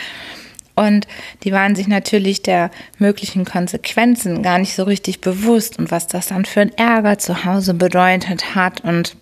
Und 0.75 1.07
die 1.45 1.53
waren 1.53 1.75
sich 1.75 1.87
natürlich 1.87 2.43
der 2.43 2.71
möglichen 2.99 3.45
Konsequenzen 3.45 4.43
gar 4.43 4.59
nicht 4.59 4.75
so 4.75 4.85
richtig 4.85 5.21
bewusst 5.21 5.79
und 5.79 5.91
was 5.91 6.07
das 6.07 6.29
dann 6.29 6.45
für 6.45 6.61
ein 6.61 6.77
Ärger 6.77 7.19
zu 7.19 7.45
Hause 7.45 7.75
bedeutet 7.75 8.55
hat 8.55 8.81
und 8.83 9.17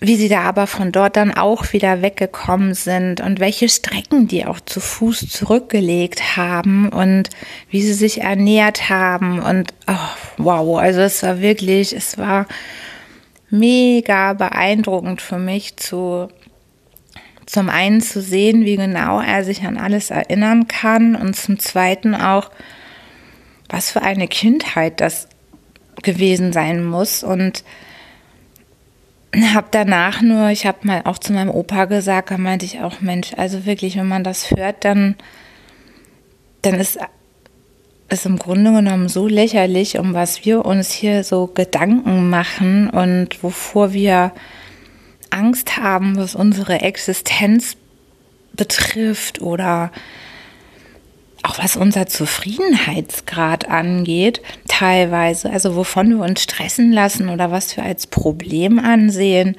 wie 0.00 0.16
sie 0.16 0.28
da 0.28 0.42
aber 0.42 0.66
von 0.66 0.92
dort 0.92 1.16
dann 1.16 1.32
auch 1.32 1.72
wieder 1.72 2.02
weggekommen 2.02 2.74
sind 2.74 3.20
und 3.20 3.40
welche 3.40 3.68
Strecken 3.68 4.28
die 4.28 4.44
auch 4.44 4.60
zu 4.60 4.80
Fuß 4.80 5.28
zurückgelegt 5.30 6.36
haben 6.36 6.90
und 6.90 7.30
wie 7.70 7.80
sie 7.80 7.94
sich 7.94 8.20
ernährt 8.20 8.90
haben 8.90 9.40
und 9.40 9.72
oh, 9.86 10.36
wow, 10.36 10.78
also 10.78 11.00
es 11.00 11.22
war 11.22 11.40
wirklich, 11.40 11.94
es 11.94 12.18
war 12.18 12.46
mega 13.50 14.34
beeindruckend 14.34 15.22
für 15.22 15.38
mich 15.38 15.76
zu 15.76 16.28
zum 17.46 17.68
einen 17.68 18.00
zu 18.00 18.20
sehen, 18.20 18.64
wie 18.64 18.76
genau 18.76 19.20
er 19.20 19.44
sich 19.44 19.64
an 19.64 19.76
alles 19.76 20.10
erinnern 20.10 20.68
kann 20.68 21.14
und 21.14 21.34
zum 21.34 21.58
zweiten 21.58 22.14
auch, 22.14 22.50
was 23.68 23.90
für 23.90 24.02
eine 24.02 24.28
Kindheit 24.28 25.00
das 25.00 25.28
gewesen 26.02 26.52
sein 26.52 26.84
muss. 26.84 27.22
Und 27.22 27.64
habe 29.54 29.66
danach 29.70 30.22
nur, 30.22 30.50
ich 30.50 30.66
habe 30.66 30.78
mal 30.82 31.02
auch 31.04 31.18
zu 31.18 31.32
meinem 31.32 31.50
Opa 31.50 31.86
gesagt, 31.86 32.30
da 32.30 32.38
meinte 32.38 32.64
ich 32.64 32.80
auch, 32.80 33.00
Mensch, 33.00 33.32
also 33.36 33.66
wirklich, 33.66 33.96
wenn 33.96 34.08
man 34.08 34.24
das 34.24 34.50
hört, 34.50 34.84
dann, 34.84 35.16
dann 36.62 36.74
ist 36.74 36.98
es 38.08 38.26
im 38.26 38.38
Grunde 38.38 38.72
genommen 38.72 39.08
so 39.08 39.26
lächerlich, 39.26 39.98
um 39.98 40.14
was 40.14 40.44
wir 40.44 40.64
uns 40.64 40.92
hier 40.92 41.24
so 41.24 41.46
Gedanken 41.48 42.30
machen 42.30 42.88
und 42.90 43.42
wovor 43.42 43.92
wir 43.92 44.32
Angst 45.34 45.76
haben, 45.76 46.16
was 46.16 46.34
unsere 46.34 46.80
Existenz 46.80 47.76
betrifft 48.52 49.40
oder 49.40 49.90
auch 51.42 51.58
was 51.58 51.76
unser 51.76 52.06
Zufriedenheitsgrad 52.06 53.68
angeht, 53.68 54.40
teilweise, 54.66 55.50
also 55.50 55.76
wovon 55.76 56.10
wir 56.10 56.24
uns 56.24 56.42
stressen 56.42 56.90
lassen 56.90 57.28
oder 57.28 57.50
was 57.50 57.76
wir 57.76 57.84
als 57.84 58.06
Problem 58.06 58.78
ansehen, 58.78 59.56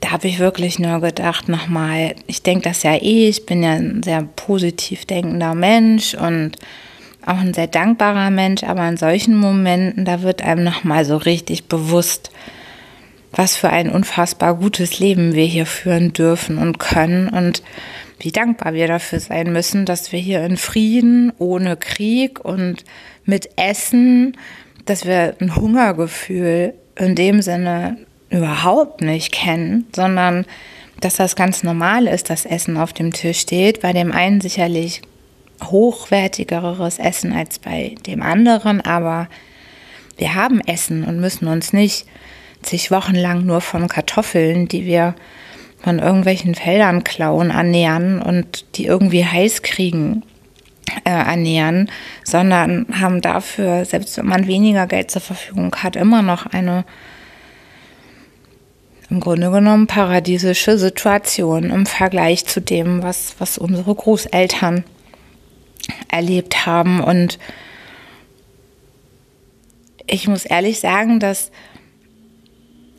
da 0.00 0.12
habe 0.12 0.28
ich 0.28 0.38
wirklich 0.38 0.78
nur 0.78 1.00
gedacht, 1.00 1.48
nochmal, 1.48 2.16
ich 2.26 2.42
denke 2.42 2.68
das 2.68 2.82
ja 2.82 2.94
eh, 2.94 3.28
ich 3.28 3.46
bin 3.46 3.62
ja 3.62 3.72
ein 3.72 4.02
sehr 4.02 4.22
positiv 4.22 5.04
denkender 5.04 5.54
Mensch 5.54 6.14
und 6.14 6.52
auch 7.24 7.38
ein 7.38 7.54
sehr 7.54 7.66
dankbarer 7.66 8.30
Mensch, 8.30 8.64
aber 8.64 8.88
in 8.88 8.96
solchen 8.96 9.36
Momenten, 9.36 10.06
da 10.06 10.22
wird 10.22 10.42
einem 10.42 10.64
nochmal 10.64 11.04
so 11.04 11.18
richtig 11.18 11.68
bewusst, 11.68 12.30
was 13.32 13.56
für 13.56 13.70
ein 13.70 13.90
unfassbar 13.90 14.54
gutes 14.56 14.98
Leben 14.98 15.34
wir 15.34 15.44
hier 15.44 15.66
führen 15.66 16.12
dürfen 16.12 16.58
und 16.58 16.78
können 16.78 17.28
und 17.28 17.62
wie 18.18 18.32
dankbar 18.32 18.74
wir 18.74 18.86
dafür 18.86 19.20
sein 19.20 19.52
müssen, 19.52 19.86
dass 19.86 20.12
wir 20.12 20.18
hier 20.18 20.44
in 20.44 20.56
Frieden, 20.56 21.32
ohne 21.38 21.76
Krieg 21.76 22.44
und 22.44 22.84
mit 23.24 23.48
Essen, 23.56 24.36
dass 24.84 25.06
wir 25.06 25.36
ein 25.40 25.56
Hungergefühl 25.56 26.74
in 26.96 27.14
dem 27.14 27.40
Sinne 27.40 27.96
überhaupt 28.28 29.00
nicht 29.00 29.32
kennen, 29.32 29.86
sondern 29.94 30.44
dass 31.00 31.16
das 31.16 31.34
ganz 31.34 31.62
normal 31.62 32.06
ist, 32.06 32.28
dass 32.28 32.44
Essen 32.44 32.76
auf 32.76 32.92
dem 32.92 33.12
Tisch 33.12 33.40
steht. 33.40 33.80
Bei 33.80 33.92
dem 33.92 34.12
einen 34.12 34.40
sicherlich 34.40 35.00
hochwertigeres 35.64 36.98
Essen 36.98 37.32
als 37.32 37.58
bei 37.58 37.94
dem 38.06 38.22
anderen, 38.22 38.80
aber 38.80 39.28
wir 40.18 40.34
haben 40.34 40.60
Essen 40.60 41.04
und 41.04 41.20
müssen 41.20 41.48
uns 41.48 41.72
nicht 41.72 42.06
zig 42.62 42.90
Wochen 42.90 43.14
lang 43.14 43.44
nur 43.46 43.60
von 43.60 43.88
Kartoffeln, 43.88 44.68
die 44.68 44.84
wir 44.84 45.14
von 45.82 45.98
irgendwelchen 45.98 46.54
Feldern 46.54 47.04
klauen, 47.04 47.50
ernähren 47.50 48.20
und 48.20 48.76
die 48.76 48.84
irgendwie 48.84 49.24
heiß 49.24 49.62
kriegen, 49.62 50.22
äh, 51.04 51.10
ernähren, 51.10 51.90
sondern 52.24 52.86
haben 53.00 53.20
dafür, 53.20 53.84
selbst 53.84 54.18
wenn 54.18 54.26
man 54.26 54.46
weniger 54.46 54.86
Geld 54.86 55.10
zur 55.10 55.22
Verfügung 55.22 55.74
hat, 55.76 55.96
immer 55.96 56.22
noch 56.22 56.46
eine 56.46 56.84
im 59.10 59.18
Grunde 59.18 59.50
genommen 59.50 59.88
paradiesische 59.88 60.78
Situation 60.78 61.70
im 61.70 61.84
Vergleich 61.84 62.46
zu 62.46 62.60
dem, 62.60 63.02
was, 63.02 63.34
was 63.38 63.58
unsere 63.58 63.92
Großeltern 63.92 64.84
erlebt 66.08 66.64
haben. 66.64 67.02
Und 67.02 67.40
ich 70.06 70.28
muss 70.28 70.44
ehrlich 70.44 70.78
sagen, 70.78 71.18
dass 71.18 71.50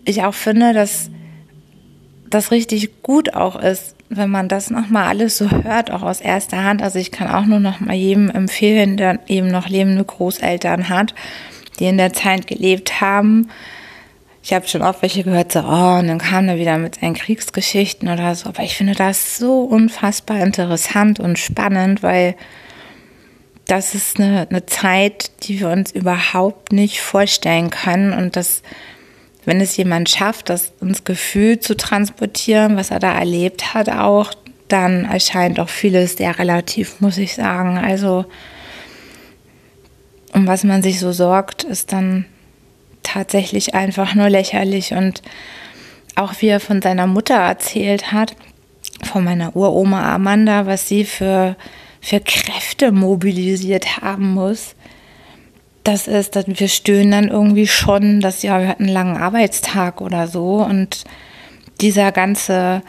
ich 0.05 0.23
auch 0.23 0.33
finde, 0.33 0.73
dass 0.73 1.09
das 2.29 2.51
richtig 2.51 3.03
gut 3.03 3.33
auch 3.33 3.55
ist, 3.55 3.95
wenn 4.09 4.29
man 4.29 4.47
das 4.47 4.69
nochmal 4.69 5.07
alles 5.07 5.37
so 5.37 5.49
hört, 5.49 5.91
auch 5.91 6.01
aus 6.01 6.21
erster 6.21 6.63
Hand. 6.63 6.81
Also 6.81 6.99
ich 6.99 7.11
kann 7.11 7.29
auch 7.29 7.45
nur 7.45 7.59
noch 7.59 7.79
mal 7.79 7.95
jedem 7.95 8.29
empfehlen, 8.29 8.97
der 8.97 9.19
eben 9.27 9.47
noch 9.47 9.69
lebende 9.69 10.03
Großeltern 10.03 10.89
hat, 10.89 11.13
die 11.79 11.85
in 11.85 11.97
der 11.97 12.13
Zeit 12.13 12.47
gelebt 12.47 12.99
haben. 12.99 13.49
Ich 14.43 14.53
habe 14.53 14.67
schon 14.67 14.81
oft 14.81 15.01
welche 15.01 15.23
gehört, 15.23 15.51
so, 15.51 15.59
oh, 15.59 15.99
und 15.99 16.07
dann 16.07 16.17
kam 16.17 16.49
er 16.49 16.57
wieder 16.57 16.77
mit 16.77 16.95
seinen 16.95 17.13
Kriegsgeschichten 17.13 18.09
oder 18.09 18.33
so. 18.35 18.49
Aber 18.49 18.63
ich 18.63 18.75
finde 18.75 18.95
das 18.95 19.37
so 19.37 19.61
unfassbar 19.61 20.41
interessant 20.41 21.19
und 21.19 21.37
spannend, 21.37 22.01
weil 22.01 22.35
das 23.67 23.93
ist 23.95 24.19
eine, 24.19 24.47
eine 24.49 24.65
Zeit, 24.65 25.31
die 25.43 25.59
wir 25.59 25.69
uns 25.69 25.91
überhaupt 25.91 26.73
nicht 26.73 27.01
vorstellen 27.01 27.69
können 27.69 28.11
und 28.11 28.35
das 28.35 28.63
wenn 29.45 29.59
es 29.59 29.75
jemand 29.77 30.09
schafft, 30.09 30.49
das 30.49 30.73
ins 30.81 31.03
Gefühl 31.03 31.59
zu 31.59 31.75
transportieren, 31.75 32.77
was 32.77 32.91
er 32.91 32.99
da 32.99 33.13
erlebt 33.13 33.73
hat, 33.73 33.89
auch, 33.89 34.33
dann 34.67 35.05
erscheint 35.05 35.59
auch 35.59 35.69
vieles 35.69 36.17
sehr 36.17 36.37
relativ, 36.37 37.01
muss 37.01 37.17
ich 37.17 37.35
sagen. 37.35 37.77
Also, 37.77 38.25
um 40.33 40.47
was 40.47 40.63
man 40.63 40.81
sich 40.81 40.99
so 40.99 41.11
sorgt, 41.11 41.63
ist 41.63 41.91
dann 41.91 42.25
tatsächlich 43.03 43.73
einfach 43.73 44.15
nur 44.15 44.29
lächerlich. 44.29 44.93
Und 44.93 45.21
auch 46.15 46.33
wie 46.39 46.47
er 46.47 46.59
von 46.59 46.81
seiner 46.81 47.07
Mutter 47.07 47.35
erzählt 47.35 48.11
hat, 48.11 48.35
von 49.03 49.23
meiner 49.23 49.55
Uroma 49.55 50.13
Amanda, 50.13 50.67
was 50.67 50.87
sie 50.87 51.03
für, 51.03 51.55
für 51.99 52.19
Kräfte 52.19 52.91
mobilisiert 52.91 54.01
haben 54.01 54.33
muss, 54.33 54.75
das 55.83 56.07
ist, 56.07 56.35
dass 56.35 56.45
wir 56.47 56.67
stöhnen 56.67 57.11
dann 57.11 57.27
irgendwie 57.29 57.67
schon, 57.67 58.21
dass 58.21 58.43
ja, 58.43 58.59
wir 58.59 58.67
hatten 58.67 58.83
einen 58.83 58.93
langen 58.93 59.17
Arbeitstag 59.17 60.01
oder 60.01 60.27
so 60.27 60.63
und 60.63 61.03
dieser 61.79 62.11
ganze 62.11 62.83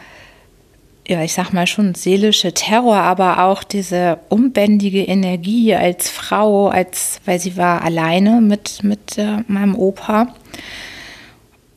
ja, 1.07 1.21
ich 1.21 1.33
sag 1.33 1.51
mal 1.51 1.67
schon 1.67 1.95
seelische 1.95 2.53
Terror, 2.53 2.95
aber 2.95 3.43
auch 3.43 3.63
diese 3.63 4.19
unbändige 4.29 5.03
Energie 5.03 5.75
als 5.75 6.09
Frau, 6.09 6.69
als, 6.69 7.19
weil 7.25 7.39
sie 7.39 7.57
war 7.57 7.81
alleine 7.81 8.39
mit, 8.39 8.83
mit 8.83 9.17
äh, 9.17 9.39
meinem 9.47 9.75
Opa. 9.75 10.33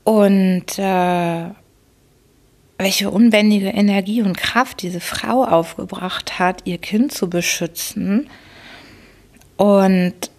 Und 0.04 0.78
äh, 0.78 1.44
welche 2.78 3.10
unbändige 3.10 3.68
Energie 3.68 4.22
und 4.22 4.36
Kraft 4.36 4.82
diese 4.82 5.00
Frau 5.00 5.44
aufgebracht 5.44 6.38
hat, 6.38 6.62
ihr 6.64 6.78
Kind 6.78 7.12
zu 7.12 7.28
beschützen. 7.28 8.28
Und 9.56 10.30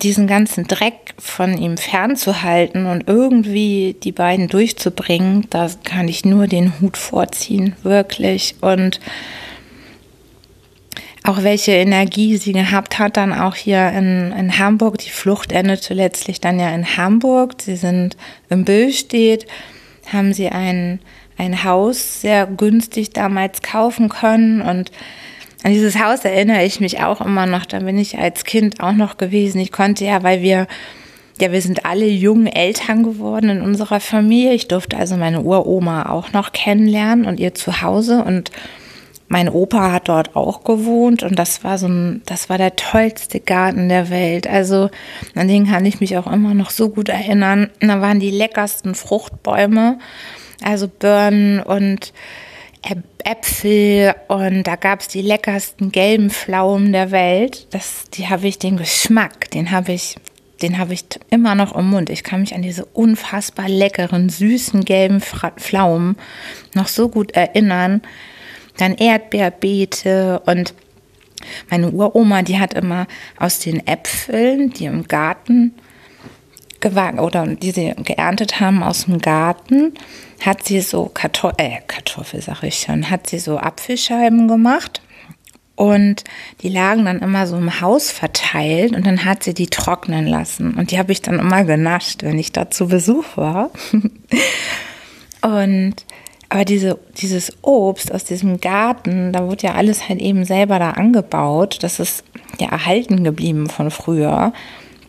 diesen 0.00 0.26
ganzen 0.26 0.66
Dreck 0.66 1.14
von 1.18 1.56
ihm 1.58 1.76
fernzuhalten 1.76 2.86
und 2.86 3.08
irgendwie 3.08 3.96
die 4.02 4.12
beiden 4.12 4.48
durchzubringen, 4.48 5.46
da 5.50 5.68
kann 5.84 6.08
ich 6.08 6.24
nur 6.24 6.46
den 6.46 6.80
Hut 6.80 6.96
vorziehen, 6.96 7.76
wirklich. 7.82 8.56
Und 8.60 9.00
auch 11.24 11.42
welche 11.44 11.72
Energie 11.72 12.36
sie 12.36 12.52
gehabt 12.52 12.98
hat, 12.98 13.16
dann 13.16 13.32
auch 13.32 13.54
hier 13.54 13.90
in, 13.90 14.32
in 14.32 14.58
Hamburg. 14.58 14.98
Die 14.98 15.10
Flucht 15.10 15.52
endete 15.52 15.94
letztlich 15.94 16.40
dann 16.40 16.58
ja 16.58 16.70
in 16.70 16.96
Hamburg. 16.96 17.54
Sie 17.62 17.76
sind 17.76 18.16
im 18.48 18.64
Billstedt, 18.64 19.46
haben 20.12 20.32
sie 20.32 20.48
ein, 20.48 20.98
ein 21.38 21.62
Haus 21.62 22.20
sehr 22.22 22.46
günstig 22.46 23.10
damals 23.10 23.62
kaufen 23.62 24.08
können 24.08 24.62
und 24.62 24.90
an 25.62 25.72
dieses 25.72 25.98
Haus 25.98 26.24
erinnere 26.24 26.64
ich 26.64 26.80
mich 26.80 27.02
auch 27.02 27.20
immer 27.20 27.46
noch. 27.46 27.64
Da 27.64 27.80
bin 27.80 27.98
ich 27.98 28.18
als 28.18 28.44
Kind 28.44 28.80
auch 28.80 28.92
noch 28.92 29.16
gewesen. 29.16 29.60
Ich 29.60 29.72
konnte 29.72 30.04
ja, 30.04 30.22
weil 30.22 30.42
wir, 30.42 30.66
ja, 31.40 31.52
wir 31.52 31.62
sind 31.62 31.84
alle 31.86 32.06
jungen 32.06 32.46
Eltern 32.46 33.02
geworden 33.04 33.48
in 33.48 33.60
unserer 33.62 34.00
Familie. 34.00 34.54
Ich 34.54 34.68
durfte 34.68 34.96
also 34.96 35.16
meine 35.16 35.42
Uroma 35.42 36.08
auch 36.08 36.32
noch 36.32 36.52
kennenlernen 36.52 37.26
und 37.26 37.38
ihr 37.38 37.54
Zuhause 37.54 38.24
und 38.24 38.50
mein 39.32 39.48
Opa 39.48 39.92
hat 39.92 40.10
dort 40.10 40.36
auch 40.36 40.62
gewohnt 40.62 41.22
und 41.22 41.38
das 41.38 41.64
war 41.64 41.78
so 41.78 41.88
ein, 41.88 42.20
das 42.26 42.50
war 42.50 42.58
der 42.58 42.76
tollste 42.76 43.40
Garten 43.40 43.88
der 43.88 44.10
Welt. 44.10 44.46
Also 44.46 44.90
an 45.34 45.48
den 45.48 45.66
kann 45.66 45.86
ich 45.86 46.00
mich 46.00 46.18
auch 46.18 46.30
immer 46.30 46.52
noch 46.52 46.68
so 46.68 46.90
gut 46.90 47.08
erinnern. 47.08 47.70
Da 47.80 48.02
waren 48.02 48.20
die 48.20 48.30
leckersten 48.30 48.94
Fruchtbäume, 48.94 49.98
also 50.62 50.86
Birnen 50.86 51.60
und 51.60 52.12
Äpfel 53.24 54.14
und 54.28 54.64
da 54.64 54.76
gab 54.76 55.00
es 55.00 55.08
die 55.08 55.22
leckersten 55.22 55.92
gelben 55.92 56.30
Pflaumen 56.30 56.92
der 56.92 57.10
Welt. 57.10 57.68
Das, 57.70 58.04
die 58.12 58.28
habe 58.28 58.48
ich, 58.48 58.58
den 58.58 58.76
Geschmack, 58.76 59.50
den 59.50 59.70
habe 59.70 59.92
ich, 59.92 60.16
den 60.60 60.78
habe 60.78 60.92
ich 60.92 61.04
immer 61.30 61.54
noch 61.54 61.76
im 61.76 61.88
Mund. 61.90 62.10
Ich 62.10 62.24
kann 62.24 62.40
mich 62.40 62.54
an 62.54 62.62
diese 62.62 62.84
unfassbar 62.84 63.68
leckeren, 63.68 64.28
süßen 64.28 64.84
gelben 64.84 65.20
Pflaumen 65.20 66.16
noch 66.74 66.88
so 66.88 67.08
gut 67.08 67.32
erinnern. 67.32 68.02
Dann 68.76 68.96
Erdbeerbeete 68.96 70.42
und 70.46 70.74
meine 71.70 71.90
Uroma, 71.90 72.42
die 72.42 72.58
hat 72.58 72.74
immer 72.74 73.06
aus 73.38 73.58
den 73.58 73.86
Äpfeln, 73.86 74.70
die 74.70 74.86
im 74.86 75.06
Garten 75.06 75.74
gewagt 76.80 77.18
oder 77.18 77.46
die 77.46 77.70
sie 77.70 77.94
geerntet 78.04 78.60
haben 78.60 78.82
aus 78.82 79.04
dem 79.04 79.18
Garten, 79.18 79.94
hat 80.46 80.64
sie 80.64 80.80
so 80.80 81.06
Kartoffel, 81.06 81.54
äh, 81.58 81.80
Kartoffel 81.86 82.42
sag 82.42 82.62
ich 82.62 82.80
schon, 82.80 83.10
hat 83.10 83.28
sie 83.28 83.38
so 83.38 83.58
Apfelscheiben 83.58 84.48
gemacht 84.48 85.02
und 85.74 86.24
die 86.62 86.68
lagen 86.68 87.04
dann 87.04 87.20
immer 87.20 87.46
so 87.46 87.56
im 87.56 87.80
Haus 87.80 88.10
verteilt 88.10 88.94
und 88.94 89.06
dann 89.06 89.24
hat 89.24 89.42
sie 89.42 89.54
die 89.54 89.68
trocknen 89.68 90.26
lassen 90.26 90.74
und 90.74 90.90
die 90.90 90.98
habe 90.98 91.12
ich 91.12 91.22
dann 91.22 91.38
immer 91.38 91.64
genascht, 91.64 92.22
wenn 92.22 92.38
ich 92.38 92.52
da 92.52 92.70
zu 92.70 92.88
Besuch 92.88 93.36
war. 93.36 93.70
und 95.42 95.94
aber 96.52 96.66
diese, 96.66 96.98
dieses 97.16 97.56
Obst 97.62 98.12
aus 98.12 98.24
diesem 98.24 98.60
Garten, 98.60 99.32
da 99.32 99.46
wurde 99.46 99.68
ja 99.68 99.74
alles 99.74 100.10
halt 100.10 100.20
eben 100.20 100.44
selber 100.44 100.78
da 100.78 100.90
angebaut. 100.90 101.78
Das 101.80 101.98
ist 101.98 102.24
ja 102.60 102.68
erhalten 102.68 103.24
geblieben 103.24 103.70
von 103.70 103.90
früher 103.90 104.52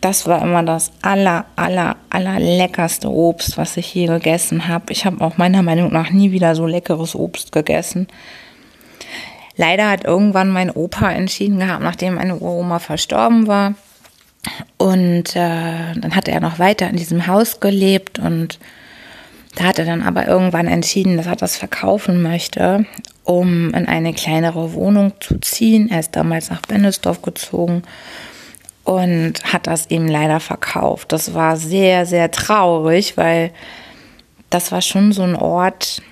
das 0.04 0.26
war 0.26 0.42
immer 0.42 0.62
das 0.62 0.92
aller, 1.00 1.46
aller, 1.56 1.96
aller 2.10 2.38
leckerste 2.38 3.10
Obst, 3.10 3.56
was 3.56 3.78
ich 3.78 3.94
je 3.94 4.04
gegessen 4.06 4.68
habe. 4.68 4.92
Ich 4.92 5.06
habe 5.06 5.24
auch 5.24 5.38
meiner 5.38 5.62
Meinung 5.62 5.90
nach 5.90 6.10
nie 6.10 6.30
wieder 6.30 6.54
so 6.54 6.66
leckeres 6.66 7.14
Obst 7.14 7.52
gegessen. 7.52 8.06
Leider 9.56 9.88
hat 9.88 10.04
irgendwann 10.04 10.50
mein 10.50 10.70
Opa 10.70 11.10
entschieden 11.10 11.58
gehabt, 11.58 11.82
nachdem 11.82 12.16
meine 12.16 12.36
Uroma 12.36 12.80
verstorben 12.80 13.46
war. 13.46 13.76
Und 14.76 15.34
äh, 15.36 15.94
dann 15.96 16.14
hat 16.14 16.28
er 16.28 16.40
noch 16.40 16.58
weiter 16.58 16.90
in 16.90 16.96
diesem 16.96 17.26
Haus 17.26 17.60
gelebt 17.60 18.18
und 18.18 18.58
da 19.54 19.64
hat 19.64 19.78
er 19.78 19.86
dann 19.86 20.02
aber 20.02 20.26
irgendwann 20.26 20.66
entschieden, 20.66 21.16
dass 21.16 21.26
er 21.26 21.36
das 21.36 21.56
verkaufen 21.56 22.20
möchte, 22.20 22.84
um 23.22 23.72
in 23.72 23.86
eine 23.88 24.12
kleinere 24.12 24.74
Wohnung 24.74 25.14
zu 25.20 25.38
ziehen. 25.38 25.88
Er 25.90 26.00
ist 26.00 26.14
damals 26.14 26.50
nach 26.50 26.60
Bennesdorf 26.60 27.22
gezogen 27.22 27.84
und 28.84 29.34
hat 29.44 29.66
das 29.66 29.90
eben 29.90 30.08
leider 30.08 30.40
verkauft. 30.40 31.12
Das 31.12 31.34
war 31.34 31.56
sehr, 31.56 32.06
sehr 32.06 32.30
traurig, 32.30 33.16
weil 33.16 33.50
das 34.50 34.70
war 34.70 34.82
schon 34.82 35.12
so 35.12 35.22
ein 35.22 35.34
Ort, 35.34 36.02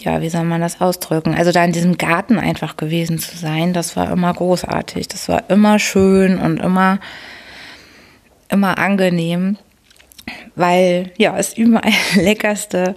ja, 0.00 0.22
wie 0.22 0.28
soll 0.28 0.44
man 0.44 0.60
das 0.60 0.80
ausdrücken? 0.80 1.34
Also 1.34 1.50
da 1.50 1.64
in 1.64 1.72
diesem 1.72 1.98
Garten 1.98 2.38
einfach 2.38 2.76
gewesen 2.76 3.18
zu 3.18 3.36
sein, 3.36 3.72
das 3.72 3.96
war 3.96 4.10
immer 4.10 4.32
großartig. 4.32 5.08
Das 5.08 5.28
war 5.28 5.50
immer 5.50 5.80
schön 5.80 6.38
und 6.38 6.60
immer, 6.60 7.00
immer 8.48 8.78
angenehm, 8.78 9.58
weil 10.54 11.12
ja, 11.18 11.36
es 11.36 11.58
überall 11.58 11.92
leckerste 12.14 12.94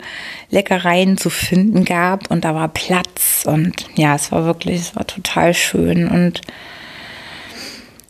Leckereien 0.51 1.17
zu 1.17 1.31
finden 1.31 1.83
gab 1.83 2.29
und 2.29 2.45
da 2.45 2.53
war 2.53 2.67
Platz 2.67 3.43
und 3.47 3.87
ja, 3.95 4.13
es 4.13 4.31
war 4.31 4.45
wirklich, 4.45 4.81
es 4.81 4.95
war 4.95 5.07
total 5.07 5.55
schön 5.55 6.07
und 6.07 6.41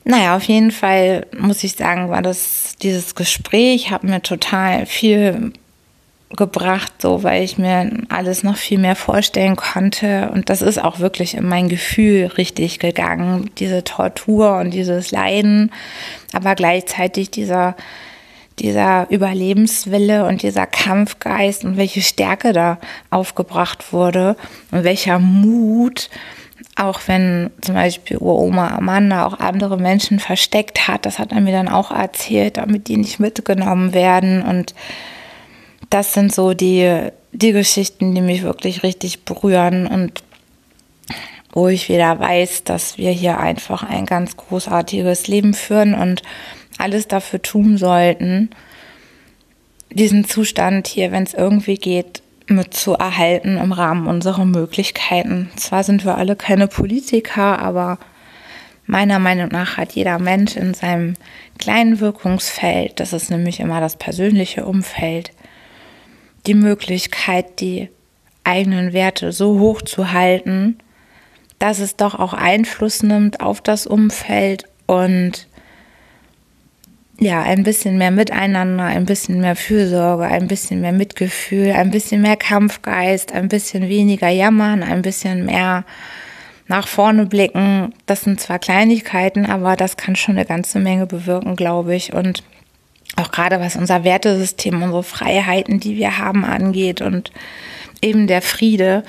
naja, 0.03 0.35
auf 0.35 0.43
jeden 0.43 0.71
Fall 0.71 1.27
muss 1.37 1.63
ich 1.63 1.73
sagen, 1.73 2.09
war 2.09 2.21
das 2.21 2.75
dieses 2.81 3.15
Gespräch 3.15 3.91
hat 3.91 4.03
mir 4.03 4.21
total 4.21 4.85
viel 4.85 5.53
gebracht, 6.35 6.93
so 7.01 7.23
weil 7.23 7.43
ich 7.43 7.57
mir 7.57 7.91
alles 8.09 8.43
noch 8.43 8.55
viel 8.55 8.79
mehr 8.79 8.95
vorstellen 8.95 9.55
konnte. 9.55 10.31
Und 10.33 10.49
das 10.49 10.61
ist 10.61 10.81
auch 10.81 10.99
wirklich 10.99 11.35
in 11.35 11.47
mein 11.47 11.69
Gefühl 11.69 12.27
richtig 12.37 12.79
gegangen, 12.79 13.51
diese 13.57 13.83
Tortur 13.83 14.57
und 14.57 14.71
dieses 14.71 15.11
Leiden, 15.11 15.71
aber 16.33 16.55
gleichzeitig 16.55 17.31
dieser 17.31 17.75
dieser 18.59 19.09
Überlebenswille 19.09 20.25
und 20.27 20.43
dieser 20.43 20.67
Kampfgeist 20.67 21.63
und 21.63 21.77
welche 21.77 22.01
Stärke 22.01 22.53
da 22.53 22.77
aufgebracht 23.09 23.91
wurde 23.91 24.35
und 24.71 24.83
welcher 24.83 25.17
Mut 25.17 26.09
auch 26.75 26.99
wenn 27.07 27.51
zum 27.61 27.75
Beispiel 27.75 28.17
Uroma 28.17 28.75
Amanda 28.75 29.25
auch 29.25 29.39
andere 29.39 29.77
Menschen 29.77 30.19
versteckt 30.19 30.87
hat, 30.87 31.05
das 31.05 31.19
hat 31.19 31.31
er 31.31 31.41
mir 31.41 31.51
dann 31.51 31.67
auch 31.67 31.91
erzählt, 31.91 32.57
damit 32.57 32.87
die 32.87 32.97
nicht 32.97 33.19
mitgenommen 33.19 33.93
werden. 33.93 34.41
Und 34.41 34.73
das 35.89 36.13
sind 36.13 36.33
so 36.33 36.53
die, 36.53 37.09
die 37.31 37.51
Geschichten, 37.51 38.15
die 38.15 38.21
mich 38.21 38.43
wirklich 38.43 38.83
richtig 38.83 39.25
berühren 39.25 39.87
und 39.87 40.23
wo 41.53 41.67
ich 41.67 41.89
wieder 41.89 42.19
weiß, 42.19 42.63
dass 42.63 42.97
wir 42.97 43.11
hier 43.11 43.39
einfach 43.39 43.83
ein 43.83 44.05
ganz 44.05 44.37
großartiges 44.37 45.27
Leben 45.27 45.53
führen 45.53 45.93
und 45.93 46.21
alles 46.77 47.07
dafür 47.07 47.41
tun 47.41 47.77
sollten, 47.77 48.49
diesen 49.89 50.25
Zustand 50.25 50.87
hier, 50.87 51.11
wenn 51.11 51.23
es 51.23 51.33
irgendwie 51.33 51.75
geht, 51.75 52.23
mit 52.47 52.73
zu 52.73 52.93
erhalten 52.93 53.57
im 53.57 53.71
Rahmen 53.71 54.07
unserer 54.07 54.45
Möglichkeiten. 54.45 55.49
Zwar 55.55 55.83
sind 55.83 56.05
wir 56.05 56.17
alle 56.17 56.35
keine 56.35 56.67
Politiker, 56.67 57.59
aber 57.59 57.97
meiner 58.85 59.19
Meinung 59.19 59.49
nach 59.49 59.77
hat 59.77 59.93
jeder 59.93 60.19
Mensch 60.19 60.55
in 60.55 60.73
seinem 60.73 61.13
kleinen 61.59 61.99
Wirkungsfeld, 61.99 62.99
das 62.99 63.13
ist 63.13 63.29
nämlich 63.29 63.59
immer 63.59 63.79
das 63.79 63.95
persönliche 63.95 64.65
Umfeld, 64.65 65.31
die 66.47 66.55
Möglichkeit, 66.55 67.59
die 67.59 67.89
eigenen 68.43 68.93
Werte 68.93 69.31
so 69.31 69.59
hoch 69.59 69.81
zu 69.81 70.11
halten, 70.11 70.79
dass 71.59 71.79
es 71.79 71.95
doch 71.95 72.17
auch 72.17 72.33
Einfluss 72.33 73.03
nimmt 73.03 73.39
auf 73.41 73.61
das 73.61 73.85
Umfeld 73.85 74.65
und 74.87 75.47
ja, 77.21 77.43
ein 77.43 77.61
bisschen 77.61 77.99
mehr 77.99 78.09
Miteinander, 78.09 78.85
ein 78.85 79.05
bisschen 79.05 79.41
mehr 79.41 79.55
Fürsorge, 79.55 80.23
ein 80.23 80.47
bisschen 80.47 80.81
mehr 80.81 80.91
Mitgefühl, 80.91 81.71
ein 81.71 81.91
bisschen 81.91 82.23
mehr 82.23 82.35
Kampfgeist, 82.35 83.31
ein 83.31 83.47
bisschen 83.47 83.87
weniger 83.87 84.29
jammern, 84.29 84.81
ein 84.81 85.03
bisschen 85.03 85.45
mehr 85.45 85.85
nach 86.67 86.87
vorne 86.87 87.27
blicken. 87.27 87.93
Das 88.07 88.21
sind 88.21 88.41
zwar 88.41 88.57
Kleinigkeiten, 88.57 89.45
aber 89.45 89.75
das 89.75 89.97
kann 89.97 90.15
schon 90.15 90.35
eine 90.35 90.47
ganze 90.47 90.79
Menge 90.79 91.05
bewirken, 91.05 91.55
glaube 91.55 91.95
ich. 91.95 92.11
Und 92.11 92.43
auch 93.17 93.29
gerade 93.29 93.59
was 93.59 93.75
unser 93.75 94.03
Wertesystem, 94.03 94.81
unsere 94.81 95.03
Freiheiten, 95.03 95.79
die 95.79 95.97
wir 95.97 96.17
haben, 96.17 96.43
angeht 96.43 97.01
und 97.01 97.31
eben 98.01 98.25
der 98.25 98.41
Friede. 98.41 99.03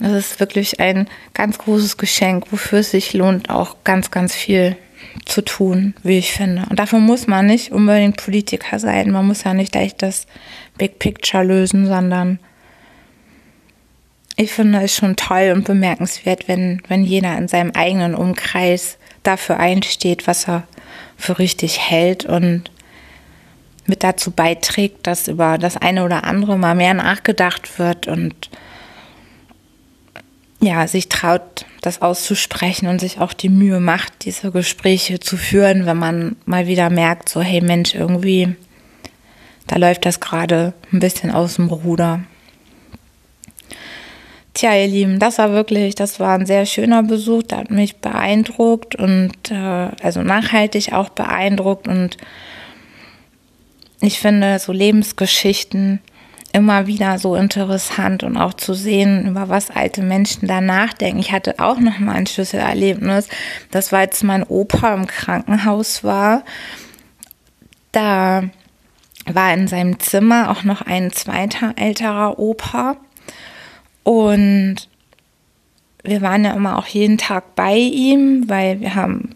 Das 0.00 0.12
ist 0.12 0.40
wirklich 0.40 0.80
ein 0.80 1.06
ganz 1.34 1.58
großes 1.58 1.98
Geschenk, 1.98 2.46
wofür 2.50 2.78
es 2.78 2.92
sich 2.92 3.12
lohnt, 3.12 3.50
auch 3.50 3.76
ganz, 3.84 4.10
ganz 4.10 4.34
viel 4.34 4.74
zu 5.24 5.42
tun, 5.42 5.94
wie 6.02 6.18
ich 6.18 6.32
finde. 6.32 6.66
Und 6.68 6.78
dafür 6.78 6.98
muss 6.98 7.26
man 7.26 7.46
nicht 7.46 7.72
unbedingt 7.72 8.16
Politiker 8.16 8.78
sein. 8.78 9.10
Man 9.10 9.26
muss 9.26 9.44
ja 9.44 9.54
nicht 9.54 9.76
echt 9.76 10.02
das 10.02 10.26
Big 10.76 10.98
Picture 10.98 11.44
lösen, 11.44 11.86
sondern 11.86 12.38
ich 14.36 14.52
finde 14.52 14.80
es 14.82 14.94
schon 14.94 15.16
toll 15.16 15.52
und 15.54 15.64
bemerkenswert, 15.64 16.46
wenn, 16.46 16.80
wenn 16.86 17.04
jeder 17.04 17.36
in 17.36 17.48
seinem 17.48 17.72
eigenen 17.72 18.14
Umkreis 18.14 18.98
dafür 19.24 19.58
einsteht, 19.58 20.26
was 20.26 20.46
er 20.46 20.62
für 21.16 21.38
richtig 21.38 21.80
hält 21.80 22.24
und 22.24 22.70
mit 23.86 24.04
dazu 24.04 24.30
beiträgt, 24.30 25.06
dass 25.06 25.28
über 25.28 25.58
das 25.58 25.76
eine 25.76 26.04
oder 26.04 26.24
andere 26.24 26.56
mal 26.56 26.74
mehr 26.74 26.94
nachgedacht 26.94 27.78
wird 27.78 28.06
und 28.06 28.50
ja, 30.60 30.86
sich 30.88 31.08
traut, 31.08 31.66
das 31.82 32.02
auszusprechen 32.02 32.88
und 32.88 33.00
sich 33.00 33.20
auch 33.20 33.32
die 33.32 33.48
Mühe 33.48 33.80
macht, 33.80 34.24
diese 34.24 34.50
Gespräche 34.50 35.20
zu 35.20 35.36
führen, 35.36 35.86
wenn 35.86 35.96
man 35.96 36.36
mal 36.46 36.66
wieder 36.66 36.90
merkt, 36.90 37.28
so, 37.28 37.40
hey 37.40 37.60
Mensch, 37.60 37.94
irgendwie, 37.94 38.56
da 39.66 39.76
läuft 39.76 40.04
das 40.04 40.20
gerade 40.20 40.72
ein 40.92 40.98
bisschen 40.98 41.30
aus 41.30 41.56
dem 41.56 41.68
Ruder. 41.68 42.20
Tja, 44.54 44.74
ihr 44.74 44.88
Lieben, 44.88 45.20
das 45.20 45.38
war 45.38 45.52
wirklich, 45.52 45.94
das 45.94 46.18
war 46.18 46.36
ein 46.36 46.46
sehr 46.46 46.66
schöner 46.66 47.04
Besuch, 47.04 47.44
der 47.44 47.58
hat 47.58 47.70
mich 47.70 47.98
beeindruckt 47.98 48.96
und 48.96 49.52
äh, 49.52 49.54
also 49.54 50.22
nachhaltig 50.22 50.92
auch 50.92 51.10
beeindruckt 51.10 51.86
und 51.86 52.16
ich 54.00 54.18
finde 54.18 54.58
so 54.58 54.72
Lebensgeschichten 54.72 56.00
immer 56.52 56.86
wieder 56.86 57.18
so 57.18 57.34
interessant 57.34 58.22
und 58.22 58.36
auch 58.36 58.54
zu 58.54 58.74
sehen, 58.74 59.28
über 59.28 59.48
was 59.48 59.70
alte 59.70 60.02
Menschen 60.02 60.48
da 60.48 60.60
nachdenken. 60.60 61.18
Ich 61.18 61.32
hatte 61.32 61.58
auch 61.58 61.78
noch 61.78 61.98
mal 61.98 62.12
ein 62.12 62.26
Schlüsselerlebnis, 62.26 63.28
das 63.70 63.92
war 63.92 64.00
als 64.00 64.22
mein 64.22 64.44
Opa 64.44 64.94
im 64.94 65.06
Krankenhaus 65.06 66.04
war. 66.04 66.42
Da 67.92 68.44
war 69.26 69.54
in 69.54 69.68
seinem 69.68 69.98
Zimmer 70.00 70.50
auch 70.50 70.64
noch 70.64 70.82
ein 70.82 71.12
zweiter 71.12 71.74
älterer 71.76 72.38
Opa 72.38 72.96
und 74.04 74.88
wir 76.02 76.22
waren 76.22 76.44
ja 76.44 76.52
immer 76.52 76.78
auch 76.78 76.86
jeden 76.86 77.18
Tag 77.18 77.54
bei 77.54 77.76
ihm, 77.76 78.48
weil 78.48 78.80
wir 78.80 78.94
haben 78.94 79.34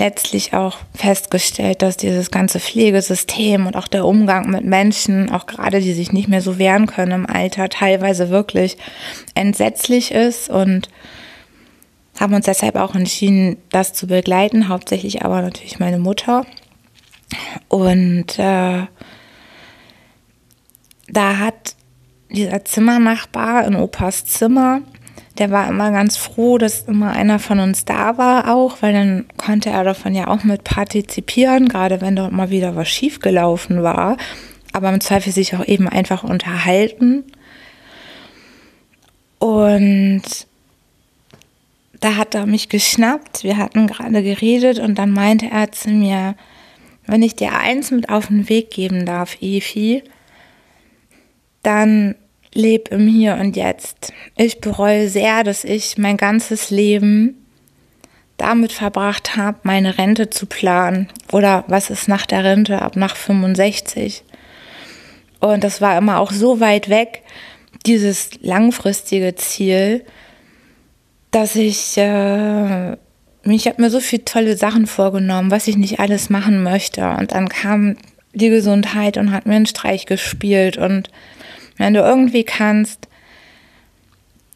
letztlich 0.00 0.54
auch 0.54 0.78
festgestellt, 0.94 1.82
dass 1.82 1.98
dieses 1.98 2.30
ganze 2.30 2.58
Pflegesystem 2.58 3.66
und 3.66 3.76
auch 3.76 3.86
der 3.86 4.06
Umgang 4.06 4.50
mit 4.50 4.64
Menschen, 4.64 5.30
auch 5.30 5.46
gerade 5.46 5.80
die 5.80 5.92
sich 5.92 6.10
nicht 6.10 6.26
mehr 6.26 6.40
so 6.40 6.58
wehren 6.58 6.86
können 6.86 7.12
im 7.12 7.26
Alter, 7.26 7.68
teilweise 7.68 8.30
wirklich 8.30 8.78
entsetzlich 9.34 10.10
ist 10.10 10.48
und 10.48 10.88
haben 12.18 12.34
uns 12.34 12.46
deshalb 12.46 12.76
auch 12.76 12.94
entschieden, 12.94 13.58
das 13.70 13.92
zu 13.92 14.06
begleiten, 14.06 14.68
hauptsächlich 14.68 15.22
aber 15.22 15.42
natürlich 15.42 15.78
meine 15.78 15.98
Mutter. 15.98 16.46
Und 17.68 18.38
äh, 18.38 18.86
da 21.08 21.38
hat 21.38 21.76
dieser 22.30 22.64
Zimmernachbar 22.64 23.66
in 23.66 23.76
Opas 23.76 24.24
Zimmer, 24.24 24.80
der 25.40 25.50
war 25.50 25.68
immer 25.68 25.90
ganz 25.90 26.18
froh, 26.18 26.58
dass 26.58 26.82
immer 26.82 27.12
einer 27.12 27.38
von 27.38 27.60
uns 27.60 27.86
da 27.86 28.18
war 28.18 28.54
auch, 28.54 28.82
weil 28.82 28.92
dann 28.92 29.24
konnte 29.38 29.70
er 29.70 29.84
davon 29.84 30.14
ja 30.14 30.28
auch 30.28 30.44
mit 30.44 30.64
partizipieren, 30.64 31.66
gerade 31.66 32.02
wenn 32.02 32.14
dort 32.14 32.32
mal 32.32 32.50
wieder 32.50 32.76
was 32.76 32.88
schiefgelaufen 32.88 33.82
war, 33.82 34.18
aber 34.74 34.90
im 34.90 35.00
Zweifel 35.00 35.32
sich 35.32 35.56
auch 35.56 35.66
eben 35.66 35.88
einfach 35.88 36.24
unterhalten. 36.24 37.24
Und 39.38 40.22
da 42.00 42.16
hat 42.16 42.34
er 42.34 42.44
mich 42.44 42.68
geschnappt, 42.68 43.42
wir 43.42 43.56
hatten 43.56 43.86
gerade 43.86 44.22
geredet 44.22 44.78
und 44.78 44.98
dann 44.98 45.10
meinte 45.10 45.46
er 45.46 45.72
zu 45.72 45.88
mir, 45.88 46.34
wenn 47.06 47.22
ich 47.22 47.34
dir 47.34 47.54
eins 47.54 47.90
mit 47.90 48.10
auf 48.10 48.26
den 48.26 48.50
Weg 48.50 48.70
geben 48.70 49.06
darf, 49.06 49.38
Efi, 49.40 50.02
dann 51.62 52.14
leb 52.54 52.88
im 52.90 53.06
Hier 53.06 53.36
und 53.36 53.56
Jetzt. 53.56 54.12
Ich 54.36 54.60
bereue 54.60 55.08
sehr, 55.08 55.44
dass 55.44 55.64
ich 55.64 55.98
mein 55.98 56.16
ganzes 56.16 56.70
Leben 56.70 57.36
damit 58.36 58.72
verbracht 58.72 59.36
habe, 59.36 59.58
meine 59.64 59.98
Rente 59.98 60.30
zu 60.30 60.46
planen 60.46 61.08
oder 61.30 61.64
was 61.68 61.90
ist 61.90 62.08
nach 62.08 62.24
der 62.24 62.42
Rente 62.42 62.80
ab 62.80 62.96
nach 62.96 63.14
65. 63.14 64.24
Und 65.40 65.62
das 65.62 65.80
war 65.80 65.96
immer 65.98 66.18
auch 66.18 66.32
so 66.32 66.60
weit 66.60 66.88
weg, 66.88 67.22
dieses 67.86 68.30
langfristige 68.42 69.34
Ziel, 69.34 70.04
dass 71.30 71.54
ich, 71.54 71.96
äh, 71.96 72.92
ich 73.44 73.66
habe 73.66 73.80
mir 73.80 73.90
so 73.90 74.00
viele 74.00 74.24
tolle 74.24 74.56
Sachen 74.56 74.86
vorgenommen, 74.86 75.50
was 75.50 75.68
ich 75.68 75.76
nicht 75.76 76.00
alles 76.00 76.30
machen 76.30 76.62
möchte. 76.62 77.08
Und 77.18 77.32
dann 77.32 77.48
kam 77.48 77.96
die 78.32 78.50
Gesundheit 78.50 79.16
und 79.16 79.32
hat 79.32 79.46
mir 79.46 79.56
einen 79.56 79.66
Streich 79.66 80.06
gespielt 80.06 80.76
und 80.76 81.10
wenn 81.80 81.94
du 81.94 82.00
irgendwie 82.00 82.44
kannst, 82.44 83.08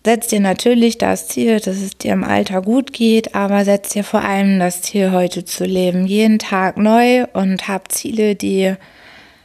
setz 0.05 0.27
dir 0.27 0.41
natürlich 0.41 0.99
das 0.99 1.27
Ziel, 1.27 1.59
dass 1.59 1.79
es 1.79 1.97
dir 1.97 2.13
im 2.13 2.23
Alter 2.23 2.61
gut 2.61 2.93
geht, 2.93 3.35
aber 3.35 3.65
setz 3.65 3.95
dir 3.95 4.05
vor 4.05 4.23
allem 4.23 4.59
das 4.59 4.83
Ziel, 4.83 5.11
heute 5.11 5.47
zu 5.47 5.65
leben. 5.65 6.07
Jeden 6.07 6.39
Tag 6.39 6.77
neu 6.77 7.25
und 7.33 7.67
hab 7.67 7.91
Ziele, 7.91 8.35
die 8.35 8.75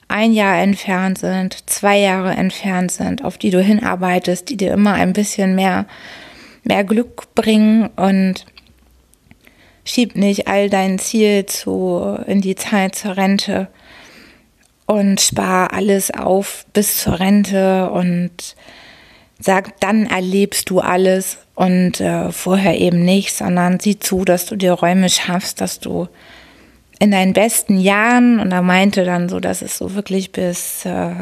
ein 0.09 0.33
Jahr 0.33 0.57
entfernt 0.57 1.19
sind, 1.19 1.69
zwei 1.69 1.99
Jahre 1.99 2.31
entfernt 2.31 2.91
sind, 2.91 3.23
auf 3.23 3.37
die 3.37 3.49
du 3.49 3.61
hinarbeitest, 3.61 4.49
die 4.49 4.57
dir 4.57 4.73
immer 4.73 4.95
ein 4.95 5.13
bisschen 5.13 5.55
mehr, 5.55 5.85
mehr 6.65 6.83
Glück 6.83 7.33
bringen 7.33 7.87
und 7.95 8.45
schieb 9.85 10.17
nicht 10.17 10.49
all 10.49 10.69
dein 10.69 10.99
Ziel 10.99 11.45
zu, 11.45 12.17
in 12.27 12.41
die 12.41 12.55
Zeit 12.55 12.95
zur 12.95 13.15
Rente 13.15 13.69
und 14.89 15.21
spar 15.21 15.71
alles 15.71 16.10
auf 16.10 16.65
bis 16.73 16.97
zur 16.97 17.19
Rente 17.19 17.91
und 17.91 18.56
sag, 19.39 19.80
dann 19.82 20.08
erlebst 20.08 20.71
du 20.71 20.80
alles 20.80 21.38
und 21.54 22.02
äh, 22.02 22.32
vorher 22.32 22.80
eben 22.80 23.06
nicht, 23.06 23.36
sondern 23.36 23.80
sieh 23.80 23.99
zu, 23.99 24.25
dass 24.25 24.47
du 24.47 24.56
dir 24.56 24.73
Räume 24.73 25.10
schaffst, 25.10 25.62
dass 25.62 25.80
du 25.80 26.08
in 26.97 27.12
deinen 27.12 27.34
besten 27.34 27.80
Jahren, 27.80 28.39
und 28.39 28.52
er 28.52 28.63
meinte 28.63 29.06
dann 29.06 29.30
so, 29.30 29.39
dass 29.39 29.62
es 29.62 29.78
so 29.78 29.93
wirklich 29.93 30.32
bis 30.32 30.86
äh, 30.86 31.13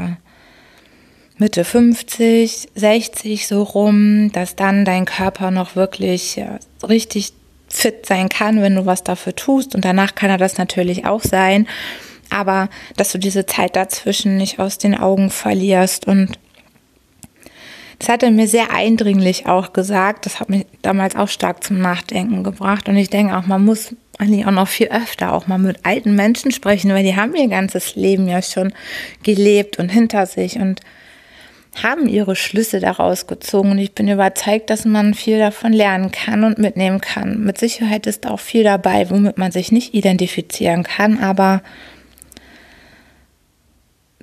Mitte 1.37 1.65
50, 1.65 2.69
60 2.73 3.47
so 3.47 3.63
rum, 3.63 4.31
dass 4.31 4.55
dann 4.55 4.85
dein 4.85 5.03
Körper 5.03 5.51
noch 5.51 5.75
wirklich 5.75 6.37
äh, 6.37 6.59
richtig 6.87 7.33
fit 7.67 8.05
sein 8.05 8.29
kann, 8.29 8.61
wenn 8.61 8.75
du 8.75 8.85
was 8.85 9.03
dafür 9.03 9.35
tust. 9.35 9.75
Und 9.75 9.83
danach 9.83 10.15
kann 10.15 10.29
er 10.29 10.37
das 10.37 10.57
natürlich 10.57 11.05
auch 11.05 11.21
sein 11.21 11.67
aber 12.29 12.69
dass 12.95 13.11
du 13.11 13.17
diese 13.17 13.45
Zeit 13.45 13.75
dazwischen 13.75 14.37
nicht 14.37 14.59
aus 14.59 14.77
den 14.77 14.97
Augen 14.97 15.29
verlierst 15.29 16.07
und 16.07 16.37
das 17.99 18.09
hat 18.09 18.23
er 18.23 18.31
mir 18.31 18.47
sehr 18.47 18.71
eindringlich 18.71 19.47
auch 19.47 19.73
gesagt. 19.73 20.25
Das 20.25 20.39
hat 20.39 20.49
mich 20.49 20.65
damals 20.81 21.15
auch 21.15 21.29
stark 21.29 21.63
zum 21.63 21.79
Nachdenken 21.79 22.43
gebracht. 22.43 22.87
Und 22.89 22.95
ich 22.95 23.09
denke 23.09 23.35
auch, 23.35 23.47
man 23.47 23.65
muss 23.65 23.95
eigentlich 24.19 24.45
auch 24.45 24.51
noch 24.51 24.67
viel 24.67 24.87
öfter 24.87 25.33
auch 25.33 25.47
mal 25.47 25.57
mit 25.57 25.79
alten 25.83 26.15
Menschen 26.15 26.51
sprechen, 26.51 26.91
weil 26.91 27.03
die 27.03 27.15
haben 27.15 27.35
ihr 27.35 27.47
ganzes 27.47 27.95
Leben 27.95 28.27
ja 28.27 28.41
schon 28.41 28.73
gelebt 29.23 29.79
und 29.79 29.89
hinter 29.89 30.25
sich 30.25 30.57
und 30.57 30.81
haben 31.81 32.07
ihre 32.07 32.35
Schlüsse 32.35 32.79
daraus 32.79 33.27
gezogen. 33.27 33.71
Und 33.71 33.77
ich 33.77 33.93
bin 33.93 34.07
überzeugt, 34.07 34.69
dass 34.69 34.85
man 34.85 35.13
viel 35.13 35.37
davon 35.39 35.73
lernen 35.73 36.11
kann 36.11 36.43
und 36.43 36.57
mitnehmen 36.57 37.01
kann. 37.01 37.43
Mit 37.43 37.57
Sicherheit 37.59 38.07
ist 38.07 38.27
auch 38.27 38.39
viel 38.39 38.63
dabei, 38.63 39.09
womit 39.09 39.37
man 39.37 39.51
sich 39.51 39.71
nicht 39.71 39.93
identifizieren 39.93 40.83
kann, 40.83 41.19
aber 41.19 41.61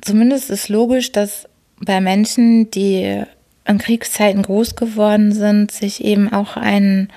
zumindest 0.04 0.50
ist 0.50 0.68
logisch, 0.68 1.12
dass 1.12 1.48
bei 1.80 2.00
Menschen, 2.00 2.70
die 2.70 3.22
in 3.66 3.78
Kriegszeiten 3.78 4.42
groß 4.42 4.76
geworden 4.76 5.32
sind, 5.32 5.72
sich 5.72 6.04
eben 6.04 6.32
auch 6.32 6.56
ein, 6.56 7.08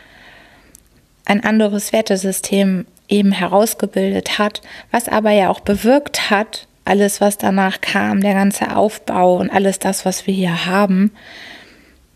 ein 1.26 1.44
anderes 1.44 1.92
Wertesystem 1.92 2.86
eben 3.10 3.32
herausgebildet 3.32 4.40
hat, 4.40 4.62
was 4.92 5.10
aber 5.10 5.32
ja 5.32 5.50
auch 5.50 5.60
bewirkt 5.60 6.30
hat, 6.30 6.68
alles, 6.86 7.20
was 7.20 7.38
danach 7.38 7.82
kam, 7.82 8.22
der 8.22 8.34
ganze 8.34 8.76
Aufbau 8.76 9.38
und 9.38 9.50
alles 9.50 9.80
das, 9.80 10.06
was 10.06 10.26
wir 10.26 10.34
hier 10.34 10.66
haben, 10.66 11.12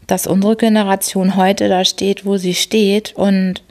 dass 0.07 0.27
unsere 0.27 0.55
Generation 0.55 1.35
heute 1.35 1.67
da 1.67 1.83
steht, 1.83 2.25
wo 2.25 2.37
sie 2.37 2.55
steht 2.55 3.13
und 3.15 3.63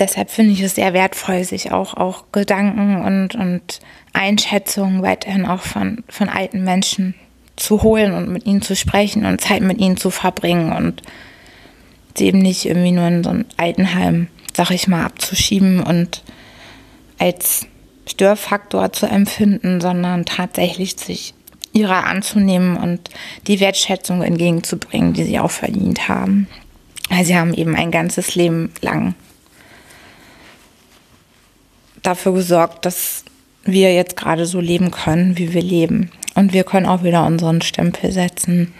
deshalb 0.00 0.30
finde 0.30 0.52
ich 0.52 0.60
es 0.62 0.74
sehr 0.74 0.92
wertvoll, 0.92 1.44
sich 1.44 1.72
auch, 1.72 1.94
auch 1.94 2.24
Gedanken 2.32 3.02
und, 3.02 3.34
und 3.34 3.80
Einschätzungen 4.12 5.02
weiterhin 5.02 5.46
auch 5.46 5.62
von, 5.62 6.02
von 6.08 6.28
alten 6.28 6.64
Menschen 6.64 7.14
zu 7.56 7.82
holen 7.82 8.14
und 8.14 8.30
mit 8.30 8.46
ihnen 8.46 8.62
zu 8.62 8.74
sprechen 8.74 9.26
und 9.26 9.40
Zeit 9.40 9.62
mit 9.62 9.78
ihnen 9.78 9.98
zu 9.98 10.10
verbringen 10.10 10.72
und 10.72 11.02
sie 12.16 12.26
eben 12.26 12.38
nicht 12.38 12.64
irgendwie 12.64 12.92
nur 12.92 13.06
in 13.06 13.22
so 13.22 13.30
ein 13.30 13.44
Altenheim, 13.56 14.28
sag 14.54 14.70
ich 14.70 14.88
mal, 14.88 15.04
abzuschieben 15.04 15.82
und 15.82 16.22
als 17.18 17.66
Störfaktor 18.06 18.92
zu 18.92 19.06
empfinden, 19.06 19.80
sondern 19.80 20.24
tatsächlich 20.24 20.98
sich 20.98 21.34
ihrer 21.72 22.06
anzunehmen 22.06 22.76
und 22.76 23.10
die 23.46 23.60
Wertschätzung 23.60 24.22
entgegenzubringen, 24.22 25.12
die 25.12 25.24
sie 25.24 25.38
auch 25.38 25.50
verdient 25.50 26.08
haben. 26.08 26.48
Weil 27.10 27.24
sie 27.24 27.36
haben 27.36 27.54
eben 27.54 27.76
ein 27.76 27.90
ganzes 27.90 28.34
Leben 28.34 28.72
lang 28.80 29.14
dafür 32.02 32.32
gesorgt, 32.32 32.86
dass 32.86 33.24
wir 33.64 33.94
jetzt 33.94 34.16
gerade 34.16 34.46
so 34.46 34.60
leben 34.60 34.90
können, 34.90 35.38
wie 35.38 35.52
wir 35.52 35.62
leben. 35.62 36.10
Und 36.34 36.52
wir 36.52 36.64
können 36.64 36.86
auch 36.86 37.02
wieder 37.02 37.26
unseren 37.26 37.60
Stempel 37.60 38.12
setzen. 38.12 38.72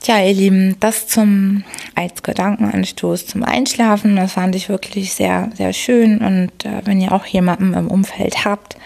Tja, 0.00 0.20
ihr 0.20 0.34
Lieben, 0.34 0.76
das 0.78 1.08
zum 1.08 1.64
als 1.96 2.22
Gedankenanstoß 2.22 3.26
zum 3.26 3.42
Einschlafen. 3.42 4.14
Das 4.16 4.34
fand 4.34 4.54
ich 4.54 4.68
wirklich 4.68 5.14
sehr, 5.14 5.50
sehr 5.54 5.72
schön. 5.72 6.18
Und 6.18 6.64
äh, 6.64 6.82
wenn 6.84 7.00
ihr 7.00 7.12
auch 7.12 7.26
jemanden 7.26 7.74
im 7.74 7.88
Umfeld 7.88 8.44
habt, 8.44 8.76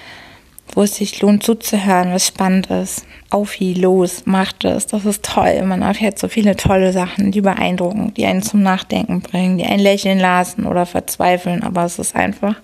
wo 0.75 0.83
es 0.83 0.97
sich 0.97 1.21
lohnt 1.21 1.43
zuzuhören, 1.43 2.13
was 2.13 2.27
spannend 2.27 2.69
ist, 2.69 3.05
auf 3.31 3.59
wie 3.61 3.75
los, 3.75 4.23
macht 4.27 4.65
es. 4.65 4.87
Das 4.87 5.05
ist 5.05 5.25
toll. 5.25 5.63
Man 5.63 5.83
erfährt 5.83 6.19
so 6.19 6.29
viele 6.29 6.57
tolle 6.57 6.93
Sachen, 6.93 7.33
die 7.33 7.41
beeindrucken, 7.41 8.15
die 8.15 8.27
einen 8.27 8.43
zum 8.43 8.63
Nachdenken 8.63 9.21
bringen, 9.21 9.59
die 9.59 9.65
einen 9.65 9.83
lächeln 9.83 10.19
lassen 10.19 10.67
oder 10.67 10.87
verzweifeln. 10.87 11.63
Aber 11.63 11.85
es 11.85 11.99
ist 11.99 12.15
einfach 12.15 12.57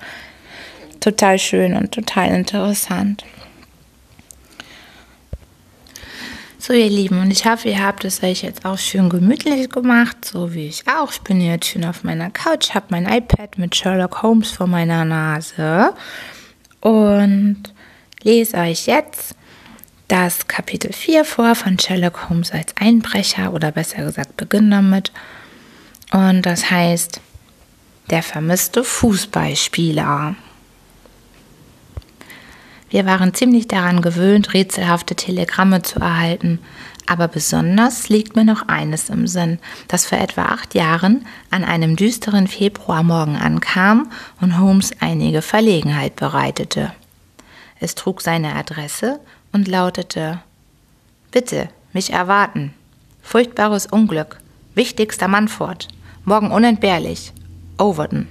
total 1.00 1.38
schön 1.38 1.74
und 1.74 1.92
total 1.92 2.30
interessant. 2.30 3.24
So, 6.58 6.72
ihr 6.72 6.90
Lieben, 6.90 7.20
und 7.20 7.30
ich 7.30 7.46
hoffe, 7.46 7.68
ihr 7.68 7.84
habt 7.84 8.04
es 8.04 8.24
euch 8.24 8.42
jetzt 8.42 8.64
auch 8.64 8.76
schön 8.76 9.08
gemütlich 9.08 9.70
gemacht, 9.70 10.24
so 10.24 10.52
wie 10.52 10.66
ich 10.66 10.82
auch. 10.88 11.12
Ich 11.12 11.20
bin 11.20 11.40
jetzt 11.40 11.68
schön 11.68 11.84
auf 11.84 12.02
meiner 12.02 12.28
Couch, 12.30 12.74
habe 12.74 12.86
mein 12.88 13.06
iPad 13.06 13.56
mit 13.56 13.76
Sherlock 13.76 14.22
Holmes 14.22 14.50
vor 14.50 14.66
meiner 14.66 15.04
Nase 15.04 15.94
und 16.80 17.72
lese 18.22 18.57
euch 18.59 18.87
jetzt 18.87 19.35
das 20.09 20.46
Kapitel 20.46 20.92
4 20.92 21.24
vor 21.24 21.55
von 21.55 21.79
Sherlock 21.79 22.29
Holmes 22.29 22.52
als 22.52 22.74
Einbrecher 22.79 23.52
oder 23.52 23.72
besser 23.72 24.05
gesagt 24.05 24.37
beginne 24.37 24.70
damit. 24.70 25.12
Und 26.12 26.42
das 26.42 26.70
heißt, 26.70 27.20
der 28.11 28.22
vermisste 28.22 28.85
Fußballspieler. 28.85 30.37
Wir 32.88 33.05
waren 33.05 33.35
ziemlich 33.35 33.66
daran 33.66 34.00
gewöhnt, 34.00 34.55
rätselhafte 34.55 35.16
Telegramme 35.16 35.83
zu 35.83 35.98
erhalten, 35.98 36.61
aber 37.07 37.26
besonders 37.26 38.09
liegt 38.09 38.37
mir 38.37 38.44
noch 38.44 38.68
eines 38.68 39.11
im 39.11 39.26
Sinn, 39.26 39.59
das 39.88 40.07
vor 40.07 40.18
etwa 40.18 40.46
acht 40.46 40.74
Jahren 40.74 41.26
an 41.50 41.64
einem 41.64 41.96
düsteren 41.96 42.46
Februarmorgen 42.46 43.37
ankam 43.37 44.11
und 44.40 44.59
Holmes 44.59 44.92
einige 45.00 45.42
Verlegenheit 45.42 46.14
bereitete. 46.14 46.92
Es 47.80 47.94
trug 47.94 48.22
seine 48.22 48.54
Adresse 48.54 49.20
und 49.52 49.68
lautete 49.68 50.40
Bitte, 51.30 51.68
mich 51.92 52.12
erwarten. 52.12 52.72
Furchtbares 53.22 53.86
Unglück. 53.86 54.38
Wichtigster 54.74 55.28
Manfort. 55.28 55.88
Morgen 56.24 56.50
unentbehrlich. 56.50 57.32
Overton. 57.78 58.28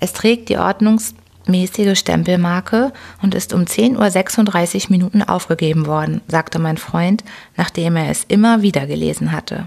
Es 0.00 0.12
trägt 0.12 0.50
die 0.50 0.58
Ordnungs 0.58 1.14
mäßige 1.46 1.98
Stempelmarke 1.98 2.92
und 3.22 3.34
ist 3.34 3.52
um 3.54 3.62
10.36 3.62 4.84
Uhr 4.84 4.90
Minuten 4.90 5.22
aufgegeben 5.22 5.86
worden, 5.86 6.20
sagte 6.28 6.58
mein 6.58 6.76
Freund, 6.76 7.24
nachdem 7.56 7.96
er 7.96 8.10
es 8.10 8.24
immer 8.24 8.62
wieder 8.62 8.86
gelesen 8.86 9.32
hatte. 9.32 9.66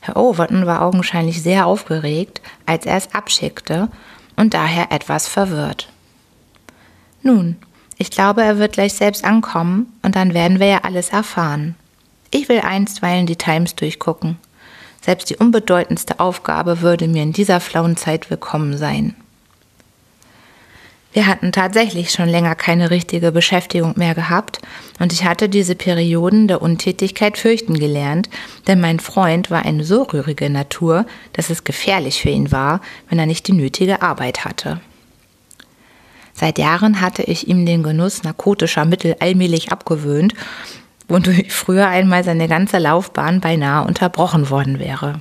Herr 0.00 0.16
Overton 0.16 0.66
war 0.66 0.82
augenscheinlich 0.82 1.42
sehr 1.42 1.66
aufgeregt, 1.66 2.40
als 2.66 2.86
er 2.86 2.96
es 2.96 3.14
abschickte 3.14 3.88
und 4.36 4.54
daher 4.54 4.90
etwas 4.90 5.28
verwirrt. 5.28 5.88
Nun, 7.22 7.56
ich 7.98 8.10
glaube, 8.10 8.42
er 8.42 8.58
wird 8.58 8.72
gleich 8.72 8.94
selbst 8.94 9.24
ankommen 9.24 9.92
und 10.02 10.16
dann 10.16 10.34
werden 10.34 10.58
wir 10.58 10.66
ja 10.66 10.80
alles 10.82 11.10
erfahren. 11.10 11.76
Ich 12.30 12.48
will 12.48 12.60
einstweilen 12.60 13.26
die 13.26 13.36
Times 13.36 13.76
durchgucken. 13.76 14.38
Selbst 15.00 15.30
die 15.30 15.36
unbedeutendste 15.36 16.20
Aufgabe 16.20 16.80
würde 16.80 17.08
mir 17.08 17.22
in 17.22 17.32
dieser 17.32 17.60
flauen 17.60 17.96
Zeit 17.96 18.30
willkommen 18.30 18.76
sein. 18.76 19.14
Wir 21.12 21.26
hatten 21.26 21.52
tatsächlich 21.52 22.10
schon 22.10 22.28
länger 22.28 22.54
keine 22.54 22.90
richtige 22.90 23.32
Beschäftigung 23.32 23.92
mehr 23.96 24.14
gehabt 24.14 24.60
und 24.98 25.12
ich 25.12 25.24
hatte 25.24 25.50
diese 25.50 25.74
Perioden 25.74 26.48
der 26.48 26.62
Untätigkeit 26.62 27.36
fürchten 27.36 27.78
gelernt, 27.78 28.30
denn 28.66 28.80
mein 28.80 28.98
Freund 28.98 29.50
war 29.50 29.64
eine 29.64 29.84
so 29.84 30.04
rührige 30.04 30.48
Natur, 30.48 31.04
dass 31.34 31.50
es 31.50 31.64
gefährlich 31.64 32.22
für 32.22 32.30
ihn 32.30 32.50
war, 32.50 32.80
wenn 33.10 33.18
er 33.18 33.26
nicht 33.26 33.46
die 33.46 33.52
nötige 33.52 34.00
Arbeit 34.00 34.46
hatte. 34.46 34.80
Seit 36.34 36.58
Jahren 36.58 37.00
hatte 37.00 37.22
ich 37.22 37.48
ihm 37.48 37.66
den 37.66 37.82
Genuss 37.82 38.22
narkotischer 38.22 38.84
Mittel 38.84 39.16
allmählich 39.20 39.70
abgewöhnt, 39.70 40.34
wodurch 41.08 41.46
früher 41.52 41.88
einmal 41.88 42.24
seine 42.24 42.48
ganze 42.48 42.78
Laufbahn 42.78 43.40
beinahe 43.40 43.86
unterbrochen 43.86 44.50
worden 44.50 44.78
wäre. 44.78 45.20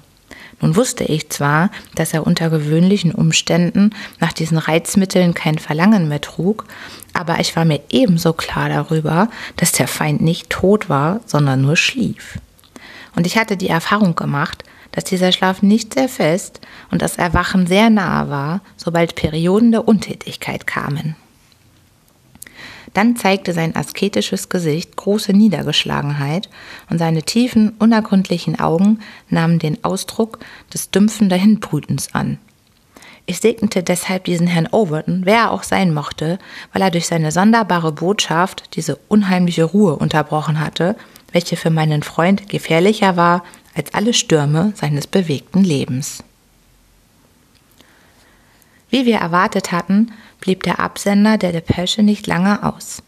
Nun 0.62 0.76
wusste 0.76 1.04
ich 1.04 1.30
zwar, 1.30 1.71
dass 1.95 2.13
er 2.13 2.28
unter 2.28 2.52
gewöhnlichen 2.52 3.13
Umständen 3.13 3.91
nach 4.19 4.32
diesen 4.32 4.60
Reizmitteln 4.60 5.34
kein 5.34 5.58
Verlangen 5.58 6.08
mehr 6.08 6.21
trug, 6.21 6.65
aber 7.13 7.39
ich 7.39 7.56
war 7.56 7.65
mir 7.65 7.82
ebenso 7.89 8.34
klar 8.34 8.69
darüber, 8.69 9.30
dass 9.56 9.71
der 9.71 9.88
Feind 9.88 10.21
nicht 10.21 10.52
tot 10.52 10.88
war, 10.88 11.21
sondern 11.26 11.62
nur 11.62 11.76
schlief. 11.76 12.38
Und 13.15 13.26
ich 13.26 13.38
hatte 13.38 13.58
die 13.58 13.69
Erfahrung 13.69 14.15
gemacht, 14.15 14.63
dass 14.91 15.04
dieser 15.04 15.32
Schlaf 15.32 15.62
nicht 15.62 15.93
sehr 15.93 16.10
fest 16.10 16.62
und 16.91 17.01
das 17.01 17.17
Erwachen 17.17 17.67
sehr 17.67 17.89
nahe 17.89 18.30
war, 18.30 18.62
sobald 18.77 19.15
Perioden 19.15 19.71
der 19.71 19.88
Untätigkeit 19.88 20.67
kamen. 20.67 21.15
Dann 22.93 23.15
zeigte 23.15 23.54
sein 23.54 23.75
asketisches 23.75 24.49
Gesicht 24.49 24.97
große 24.97 25.32
Niedergeschlagenheit 25.32 26.49
und 26.89 26.97
seine 26.97 27.23
tiefen, 27.23 27.73
unergründlichen 27.80 28.60
Augen 28.60 28.99
nahmen 29.30 29.60
den 29.60 29.84
Ausdruck 29.84 30.39
des 30.73 30.91
dümpfen 30.91 31.30
Dahinbrütens 31.30 32.13
an. 32.13 32.38
Ich 33.25 33.39
segnete 33.39 33.82
deshalb 33.84 34.25
diesen 34.25 34.47
Herrn 34.47 34.67
Overton, 34.71 35.21
wer 35.23 35.36
er 35.36 35.51
auch 35.51 35.63
sein 35.63 35.93
mochte, 35.93 36.38
weil 36.73 36.82
er 36.82 36.91
durch 36.91 37.08
seine 37.08 37.32
sonderbare 37.32 37.93
Botschaft 37.93 38.75
diese 38.75 38.97
unheimliche 39.08 39.63
Ruhe 39.63 39.95
unterbrochen 39.95 40.60
hatte, 40.60 40.97
welche 41.32 41.56
für 41.56 41.69
meinen 41.69 42.04
Freund 42.04 42.49
gefährlicher 42.49 43.15
war 43.15 43.43
als 43.75 43.93
alle 43.93 44.13
Stürme 44.13 44.73
seines 44.75 45.07
bewegten 45.07 45.63
Lebens. 45.63 46.23
Wie 48.89 49.05
wir 49.05 49.17
erwartet 49.17 49.71
hatten, 49.71 50.12
blieb 50.41 50.63
der 50.63 50.79
Absender 50.79 51.38
der 51.38 51.53
Depesche 51.53 52.03
nicht 52.03 52.27
lange 52.27 52.63
aus. 52.63 53.01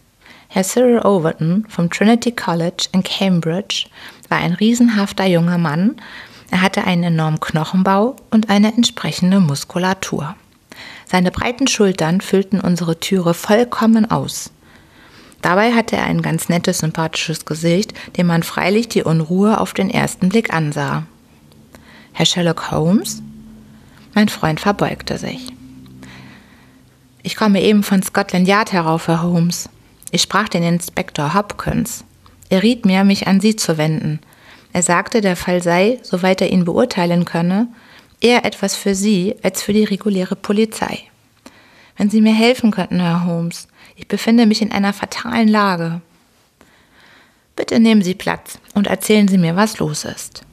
Herr 0.47 0.63
Cyril 0.63 0.99
Overton 0.99 1.65
vom 1.67 1.89
Trinity 1.89 2.31
College 2.31 2.87
in 2.93 3.03
Cambridge 3.03 3.87
war 4.29 4.37
ein 4.37 4.53
riesenhafter 4.53 5.25
junger 5.25 5.57
Mann. 5.57 5.95
Er 6.51 6.61
hatte 6.61 6.85
einen 6.85 7.03
enormen 7.03 7.39
Knochenbau 7.39 8.15
und 8.29 8.49
eine 8.49 8.73
entsprechende 8.73 9.39
Muskulatur. 9.39 10.35
Seine 11.05 11.31
breiten 11.31 11.67
Schultern 11.67 12.21
füllten 12.21 12.59
unsere 12.59 12.99
Türe 12.99 13.33
vollkommen 13.33 14.09
aus. 14.09 14.51
Dabei 15.43 15.73
hatte 15.73 15.97
er 15.97 16.05
ein 16.05 16.21
ganz 16.21 16.47
nettes, 16.47 16.79
sympathisches 16.79 17.43
Gesicht, 17.43 17.93
dem 18.15 18.27
man 18.27 18.43
freilich 18.43 18.87
die 18.87 19.03
Unruhe 19.03 19.59
auf 19.59 19.73
den 19.73 19.89
ersten 19.89 20.29
Blick 20.29 20.53
ansah. 20.53 21.05
Herr 22.13 22.25
Sherlock 22.25 22.71
Holmes? 22.71 23.21
Mein 24.15 24.29
Freund 24.29 24.61
verbeugte 24.61 25.17
sich. 25.17 25.51
Ich 27.23 27.35
komme 27.35 27.61
eben 27.61 27.83
von 27.83 28.01
Scotland 28.01 28.47
Yard 28.47 28.71
herauf, 28.71 29.09
Herr 29.09 29.21
Holmes. 29.21 29.67
Ich 30.11 30.21
sprach 30.21 30.47
den 30.47 30.63
Inspektor 30.63 31.33
Hopkins. 31.33 32.05
Er 32.47 32.63
riet 32.63 32.85
mir, 32.85 33.03
mich 33.03 33.27
an 33.27 33.41
Sie 33.41 33.57
zu 33.57 33.77
wenden. 33.77 34.21
Er 34.71 34.81
sagte, 34.81 35.19
der 35.19 35.35
Fall 35.35 35.61
sei, 35.61 35.99
soweit 36.03 36.39
er 36.39 36.51
ihn 36.51 36.63
beurteilen 36.63 37.25
könne, 37.25 37.67
eher 38.21 38.45
etwas 38.45 38.77
für 38.77 38.95
Sie 38.95 39.35
als 39.43 39.61
für 39.61 39.73
die 39.73 39.83
reguläre 39.83 40.37
Polizei. 40.37 40.99
Wenn 41.97 42.09
Sie 42.09 42.21
mir 42.21 42.33
helfen 42.33 42.71
könnten, 42.71 43.01
Herr 43.01 43.25
Holmes, 43.25 43.67
ich 43.95 44.07
befinde 44.07 44.45
mich 44.45 44.61
in 44.61 44.71
einer 44.71 44.93
fatalen 44.93 45.47
Lage. 45.47 46.01
Bitte 47.55 47.79
nehmen 47.79 48.01
Sie 48.01 48.15
Platz 48.15 48.59
und 48.73 48.87
erzählen 48.87 49.27
Sie 49.27 49.37
mir, 49.37 49.55
was 49.55 49.77
los 49.79 50.05
ist. 50.05 50.43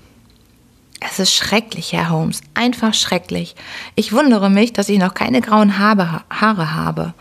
Es 1.00 1.18
ist 1.18 1.34
schrecklich, 1.34 1.94
Herr 1.94 2.10
Holmes, 2.10 2.42
einfach 2.52 2.92
schrecklich. 2.92 3.54
Ich 3.94 4.12
wundere 4.12 4.50
mich, 4.50 4.74
dass 4.74 4.90
ich 4.90 4.98
noch 4.98 5.14
keine 5.14 5.40
grauen 5.40 5.78
Haare, 5.78 6.24
habe. 6.40 7.14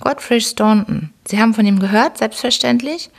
Godfrey 0.00 0.40
Staunton, 0.40 1.10
Sie 1.26 1.40
haben 1.40 1.54
von 1.54 1.66
ihm 1.66 1.78
gehört, 1.78 2.18
selbstverständlich? 2.18 3.10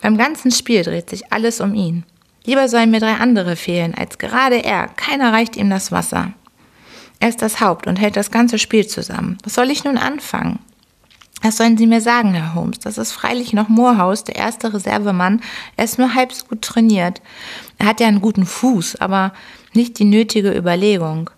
Beim 0.00 0.16
ganzen 0.16 0.52
Spiel 0.52 0.84
dreht 0.84 1.10
sich 1.10 1.32
alles 1.32 1.60
um 1.60 1.74
ihn. 1.74 2.04
Lieber 2.44 2.68
sollen 2.68 2.92
mir 2.92 3.00
drei 3.00 3.14
andere 3.14 3.56
fehlen, 3.56 3.94
als 3.94 4.18
gerade 4.18 4.62
er. 4.62 4.86
Keiner 4.88 5.32
reicht 5.32 5.56
ihm 5.56 5.70
das 5.70 5.90
Wasser. 5.90 6.32
Er 7.18 7.28
ist 7.28 7.42
das 7.42 7.60
Haupt 7.60 7.88
und 7.88 7.96
hält 7.96 8.16
das 8.16 8.30
ganze 8.30 8.58
Spiel 8.58 8.86
zusammen. 8.86 9.38
Was 9.42 9.54
soll 9.54 9.70
ich 9.70 9.82
nun 9.82 9.98
anfangen? 9.98 10.60
Was 11.42 11.58
sollen 11.58 11.76
Sie 11.76 11.86
mir 11.86 12.00
sagen, 12.00 12.34
Herr 12.34 12.54
Holmes? 12.54 12.78
Das 12.80 12.98
ist 12.98 13.12
freilich 13.12 13.52
noch 13.52 13.68
Moorhaus, 13.68 14.24
der 14.24 14.36
erste 14.36 14.72
Reservemann. 14.72 15.42
Er 15.76 15.84
ist 15.84 15.98
nur 15.98 16.14
halb 16.14 16.32
so 16.32 16.46
gut 16.46 16.62
trainiert. 16.62 17.20
Er 17.78 17.86
hat 17.86 18.00
ja 18.00 18.08
einen 18.08 18.22
guten 18.22 18.46
Fuß, 18.46 18.96
aber 18.96 19.32
nicht 19.74 19.98
die 19.98 20.04
nötige 20.04 20.56
Überlegung. 20.56 21.30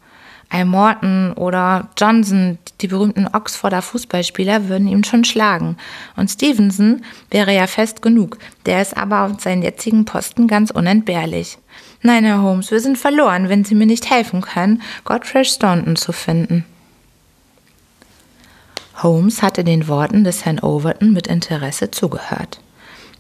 Al 0.51 0.65
Morton 0.65 1.35
oder 1.35 1.91
Johnson, 1.99 2.57
die 2.81 2.87
berühmten 2.87 3.27
Oxforder 3.27 3.83
Fußballspieler, 3.83 4.69
würden 4.69 4.89
ihn 4.89 5.05
schon 5.05 5.25
schlagen. 5.25 5.77
Und 6.17 6.31
Stevenson 6.31 7.03
wäre 7.31 7.55
ja 7.55 7.67
fest 7.67 8.01
genug. 8.01 8.39
Der 8.65 8.81
ist 8.81 8.97
aber 8.97 9.25
auf 9.25 9.41
seinen 9.41 9.63
jetzigen 9.63 10.07
Posten 10.07 10.47
ganz 10.47 10.71
unentbehrlich. 10.71 11.59
Nein, 12.01 12.25
Herr 12.25 12.41
Holmes, 12.41 12.71
wir 12.71 12.81
sind 12.81 12.97
verloren, 12.97 13.51
wenn 13.51 13.65
Sie 13.65 13.75
mir 13.75 13.87
nicht 13.87 14.09
helfen 14.11 14.41
können, 14.41 14.81
Godfrey 15.05 15.45
Staunton 15.45 15.97
zu 15.97 16.13
finden. 16.13 16.65
Holmes 19.03 19.43
hatte 19.43 19.65
den 19.65 19.89
Worten 19.89 20.25
des 20.25 20.45
Herrn 20.45 20.59
Overton 20.59 21.13
mit 21.13 21.27
Interesse 21.27 21.91
zugehört. 21.91 22.61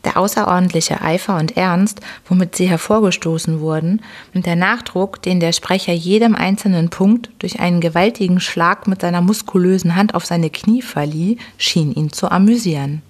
Der 0.04 0.16
außerordentliche 0.16 1.00
Eifer 1.02 1.36
und 1.36 1.56
Ernst, 1.56 2.00
womit 2.28 2.54
sie 2.54 2.68
hervorgestoßen 2.68 3.60
wurden, 3.60 4.00
und 4.32 4.46
der 4.46 4.56
Nachdruck, 4.56 5.20
den 5.22 5.40
der 5.40 5.52
Sprecher 5.52 5.92
jedem 5.92 6.34
einzelnen 6.34 6.88
Punkt 6.88 7.30
durch 7.40 7.58
einen 7.60 7.80
gewaltigen 7.80 8.40
Schlag 8.40 8.86
mit 8.86 9.00
seiner 9.00 9.20
muskulösen 9.20 9.96
Hand 9.96 10.14
auf 10.14 10.24
seine 10.24 10.50
Knie 10.50 10.82
verlieh, 10.82 11.38
schien 11.58 11.92
ihn 11.92 12.12
zu 12.12 12.30
amüsieren. 12.30 13.02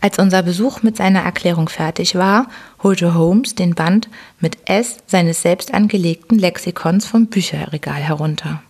Als 0.00 0.18
unser 0.18 0.42
Besuch 0.42 0.82
mit 0.82 0.96
seiner 0.96 1.20
Erklärung 1.20 1.68
fertig 1.68 2.16
war, 2.16 2.48
holte 2.82 3.14
Holmes 3.14 3.54
den 3.54 3.74
Band 3.74 4.08
mit 4.40 4.58
S 4.64 4.98
seines 5.06 5.42
selbst 5.42 5.72
angelegten 5.72 6.38
Lexikons 6.38 7.06
vom 7.06 7.26
Bücherregal 7.26 8.00
herunter. 8.00 8.62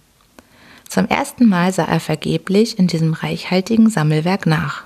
Zum 0.93 1.09
ersten 1.09 1.49
Mal 1.49 1.73
sah 1.73 1.85
er 1.85 2.01
vergeblich 2.01 2.79
in 2.79 2.87
diesem 2.87 3.15
reichhaltigen 3.15 3.89
Sammelwerk 3.89 4.45
nach. 4.45 4.83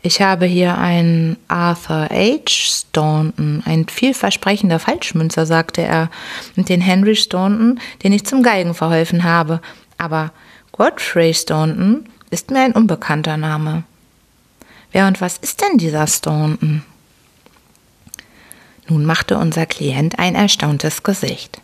Ich 0.00 0.22
habe 0.22 0.46
hier 0.46 0.78
einen 0.78 1.36
Arthur 1.46 2.08
H. 2.10 2.48
Staunton, 2.48 3.62
ein 3.66 3.86
vielversprechender 3.86 4.78
Falschmünzer, 4.78 5.44
sagte 5.44 5.82
er, 5.82 6.10
und 6.56 6.70
den 6.70 6.80
Henry 6.80 7.16
Staunton, 7.16 7.80
den 8.02 8.14
ich 8.14 8.24
zum 8.24 8.42
Geigen 8.42 8.72
verholfen 8.72 9.24
habe. 9.24 9.60
Aber 9.98 10.32
Godfrey 10.72 11.34
Staunton 11.34 12.08
ist 12.30 12.50
mir 12.50 12.60
ein 12.60 12.72
unbekannter 12.72 13.36
Name. 13.36 13.82
Wer 14.90 15.06
und 15.06 15.20
was 15.20 15.36
ist 15.36 15.60
denn 15.60 15.76
dieser 15.76 16.06
Staunton? 16.06 16.82
Nun 18.88 19.04
machte 19.04 19.36
unser 19.36 19.66
Klient 19.66 20.18
ein 20.18 20.34
erstauntes 20.34 21.02
Gesicht. 21.02 21.60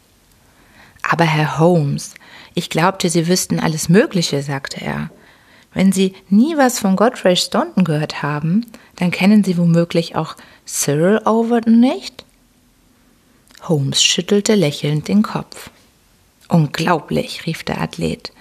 Aber 1.11 1.25
Herr 1.25 1.59
Holmes, 1.59 2.15
ich 2.55 2.69
glaubte, 2.69 3.09
Sie 3.09 3.29
wüssten 3.29 3.59
alles 3.59 3.89
Mögliche, 3.89 4.43
sagte 4.43 4.83
er. 4.83 5.11
Wenn 5.73 5.91
Sie 5.91 6.15
nie 6.29 6.57
was 6.59 6.79
von 6.79 6.97
Godfrey 6.97 7.35
Staunton 7.35 7.85
gehört 7.85 8.23
haben, 8.23 8.67
dann 8.97 9.11
kennen 9.11 9.43
Sie 9.43 9.57
womöglich 9.57 10.17
auch 10.17 10.37
Cyril 10.67 11.21
Overton 11.25 11.81
nicht? 11.81 12.25
Holmes 13.63 14.03
schüttelte 14.03 14.55
lächelnd 14.55 15.09
den 15.09 15.23
Kopf. 15.23 15.71
Unglaublich, 16.49 17.47
rief 17.47 17.65
der 17.65 17.81
Athlet. 17.81 18.33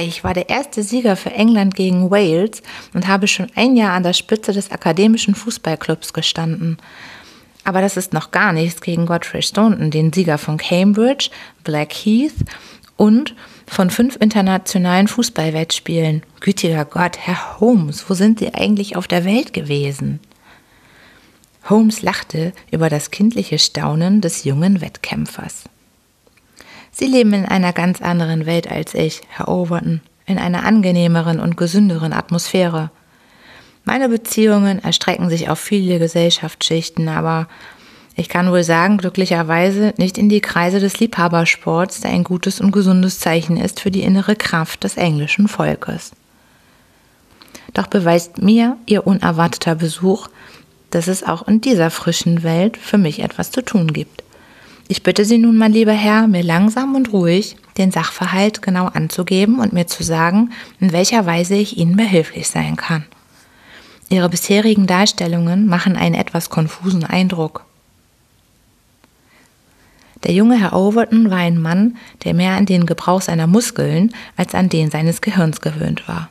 Ich 0.00 0.24
war 0.24 0.32
der 0.34 0.48
erste 0.48 0.82
Sieger 0.82 1.16
für 1.16 1.32
England 1.32 1.74
gegen 1.74 2.10
Wales 2.10 2.62
und 2.94 3.08
habe 3.08 3.26
schon 3.26 3.50
ein 3.56 3.76
Jahr 3.76 3.92
an 3.92 4.04
der 4.04 4.12
Spitze 4.12 4.52
des 4.52 4.70
akademischen 4.70 5.34
Fußballclubs 5.34 6.12
gestanden. 6.12 6.78
Aber 7.64 7.80
das 7.80 7.96
ist 7.96 8.12
noch 8.12 8.30
gar 8.30 8.52
nichts 8.52 8.80
gegen 8.80 9.06
Godfrey 9.06 9.42
Staunton, 9.42 9.90
den 9.90 10.12
Sieger 10.12 10.38
von 10.38 10.56
Cambridge, 10.56 11.30
Blackheath 11.64 12.34
und 12.96 13.34
von 13.66 13.90
fünf 13.90 14.16
internationalen 14.16 15.08
Fußballwettspielen. 15.08 16.22
Gütiger 16.40 16.84
Gott, 16.84 17.18
Herr 17.18 17.60
Holmes, 17.60 18.08
wo 18.08 18.14
sind 18.14 18.38
Sie 18.38 18.52
eigentlich 18.54 18.96
auf 18.96 19.06
der 19.06 19.24
Welt 19.24 19.52
gewesen? 19.52 20.20
Holmes 21.68 22.02
lachte 22.02 22.52
über 22.70 22.88
das 22.88 23.10
kindliche 23.10 23.58
Staunen 23.58 24.20
des 24.20 24.44
jungen 24.44 24.80
Wettkämpfers. 24.80 25.64
Sie 26.90 27.06
leben 27.06 27.32
in 27.32 27.46
einer 27.46 27.72
ganz 27.72 28.02
anderen 28.02 28.46
Welt 28.46 28.70
als 28.70 28.94
ich, 28.94 29.20
Herr 29.28 29.48
Overton, 29.48 30.00
in 30.26 30.38
einer 30.38 30.64
angenehmeren 30.64 31.40
und 31.40 31.56
gesünderen 31.56 32.12
Atmosphäre. 32.12 32.90
Meine 33.84 34.08
Beziehungen 34.08 34.78
erstrecken 34.82 35.30
sich 35.30 35.48
auf 35.48 35.58
viele 35.58 35.98
Gesellschaftsschichten, 35.98 37.08
aber 37.08 37.48
ich 38.16 38.28
kann 38.28 38.50
wohl 38.50 38.62
sagen, 38.62 38.98
glücklicherweise 38.98 39.94
nicht 39.96 40.18
in 40.18 40.28
die 40.28 40.42
Kreise 40.42 40.80
des 40.80 41.00
Liebhabersports, 41.00 42.00
der 42.00 42.10
ein 42.10 42.24
gutes 42.24 42.60
und 42.60 42.72
gesundes 42.72 43.18
Zeichen 43.18 43.56
ist 43.56 43.80
für 43.80 43.90
die 43.90 44.02
innere 44.02 44.36
Kraft 44.36 44.84
des 44.84 44.96
englischen 44.96 45.48
Volkes. 45.48 46.12
Doch 47.72 47.86
beweist 47.86 48.42
mir 48.42 48.76
Ihr 48.86 49.06
unerwarteter 49.06 49.74
Besuch, 49.74 50.28
dass 50.90 51.06
es 51.06 51.22
auch 51.22 51.46
in 51.46 51.60
dieser 51.60 51.90
frischen 51.90 52.42
Welt 52.42 52.76
für 52.76 52.98
mich 52.98 53.20
etwas 53.20 53.50
zu 53.50 53.62
tun 53.62 53.92
gibt. 53.92 54.24
Ich 54.88 55.04
bitte 55.04 55.24
Sie 55.24 55.38
nun, 55.38 55.56
mein 55.56 55.72
lieber 55.72 55.92
Herr, 55.92 56.26
mir 56.26 56.42
langsam 56.42 56.96
und 56.96 57.12
ruhig 57.12 57.56
den 57.78 57.92
Sachverhalt 57.92 58.60
genau 58.60 58.86
anzugeben 58.86 59.60
und 59.60 59.72
mir 59.72 59.86
zu 59.86 60.02
sagen, 60.02 60.50
in 60.80 60.92
welcher 60.92 61.26
Weise 61.26 61.54
ich 61.54 61.76
Ihnen 61.76 61.96
behilflich 61.96 62.48
sein 62.48 62.76
kann. 62.76 63.06
Ihre 64.10 64.28
bisherigen 64.28 64.88
Darstellungen 64.88 65.66
machen 65.66 65.96
einen 65.96 66.16
etwas 66.16 66.50
konfusen 66.50 67.04
Eindruck. 67.04 67.64
Der 70.24 70.34
junge 70.34 70.58
Herr 70.58 70.74
Overton 70.74 71.30
war 71.30 71.38
ein 71.38 71.58
Mann, 71.58 71.96
der 72.24 72.34
mehr 72.34 72.52
an 72.52 72.66
den 72.66 72.86
Gebrauch 72.86 73.22
seiner 73.22 73.46
Muskeln 73.46 74.12
als 74.36 74.54
an 74.54 74.68
den 74.68 74.90
seines 74.90 75.20
Gehirns 75.20 75.60
gewöhnt 75.60 76.08
war. 76.08 76.28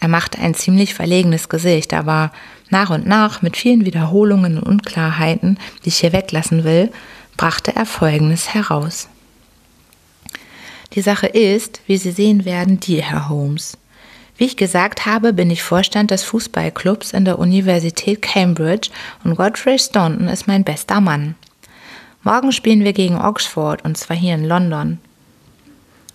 Er 0.00 0.08
machte 0.08 0.38
ein 0.38 0.54
ziemlich 0.54 0.94
verlegenes 0.94 1.50
Gesicht, 1.50 1.92
aber 1.92 2.32
nach 2.70 2.88
und 2.88 3.06
nach, 3.06 3.42
mit 3.42 3.58
vielen 3.58 3.84
Wiederholungen 3.84 4.56
und 4.58 4.64
Unklarheiten, 4.64 5.58
die 5.84 5.90
ich 5.90 5.98
hier 5.98 6.14
weglassen 6.14 6.64
will, 6.64 6.90
brachte 7.36 7.76
er 7.76 7.86
Folgendes 7.86 8.54
heraus. 8.54 9.08
Die 10.94 11.02
Sache 11.02 11.26
ist, 11.26 11.82
wie 11.86 11.98
Sie 11.98 12.10
sehen 12.10 12.46
werden, 12.46 12.80
die, 12.80 13.02
Herr 13.02 13.28
Holmes. 13.28 13.76
Wie 14.38 14.44
ich 14.44 14.56
gesagt 14.56 15.06
habe, 15.06 15.32
bin 15.32 15.50
ich 15.50 15.62
Vorstand 15.62 16.10
des 16.10 16.22
Fußballclubs 16.24 17.12
in 17.12 17.24
der 17.24 17.38
Universität 17.38 18.20
Cambridge 18.20 18.90
und 19.24 19.36
Godfrey 19.36 19.78
Staunton 19.78 20.28
ist 20.28 20.46
mein 20.46 20.62
bester 20.62 21.00
Mann. 21.00 21.36
Morgen 22.22 22.52
spielen 22.52 22.84
wir 22.84 22.92
gegen 22.92 23.16
Oxford 23.18 23.84
und 23.84 23.96
zwar 23.96 24.16
hier 24.16 24.34
in 24.34 24.44
London. 24.44 24.98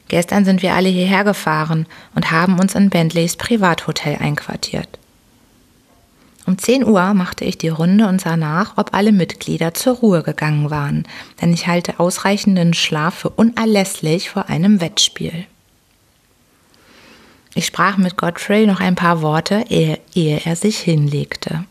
Gestern 0.07 0.45
sind 0.45 0.61
wir 0.61 0.73
alle 0.73 0.89
hierher 0.89 1.23
gefahren 1.23 1.87
und 2.13 2.31
haben 2.31 2.59
uns 2.59 2.75
in 2.75 2.89
Bentleys 2.89 3.37
Privathotel 3.37 4.17
einquartiert. 4.19 4.99
Um 6.45 6.57
10 6.57 6.85
Uhr 6.85 7.13
machte 7.13 7.45
ich 7.45 7.57
die 7.57 7.69
Runde 7.69 8.07
und 8.07 8.19
sah 8.19 8.35
nach, 8.35 8.77
ob 8.77 8.93
alle 8.93 9.13
Mitglieder 9.13 9.73
zur 9.73 9.95
Ruhe 9.95 10.21
gegangen 10.21 10.69
waren, 10.69 11.07
denn 11.41 11.53
ich 11.53 11.67
halte 11.67 11.99
ausreichenden 11.99 12.73
Schlaf 12.73 13.15
für 13.15 13.29
unerlässlich 13.29 14.29
vor 14.29 14.49
einem 14.49 14.81
Wettspiel. 14.81 15.45
Ich 17.53 17.65
sprach 17.65 17.97
mit 17.97 18.17
Godfrey 18.17 18.65
noch 18.65 18.79
ein 18.79 18.95
paar 18.95 19.21
Worte, 19.21 19.65
ehe, 19.69 19.99
ehe 20.13 20.41
er 20.45 20.55
sich 20.55 20.79
hinlegte. 20.79 21.65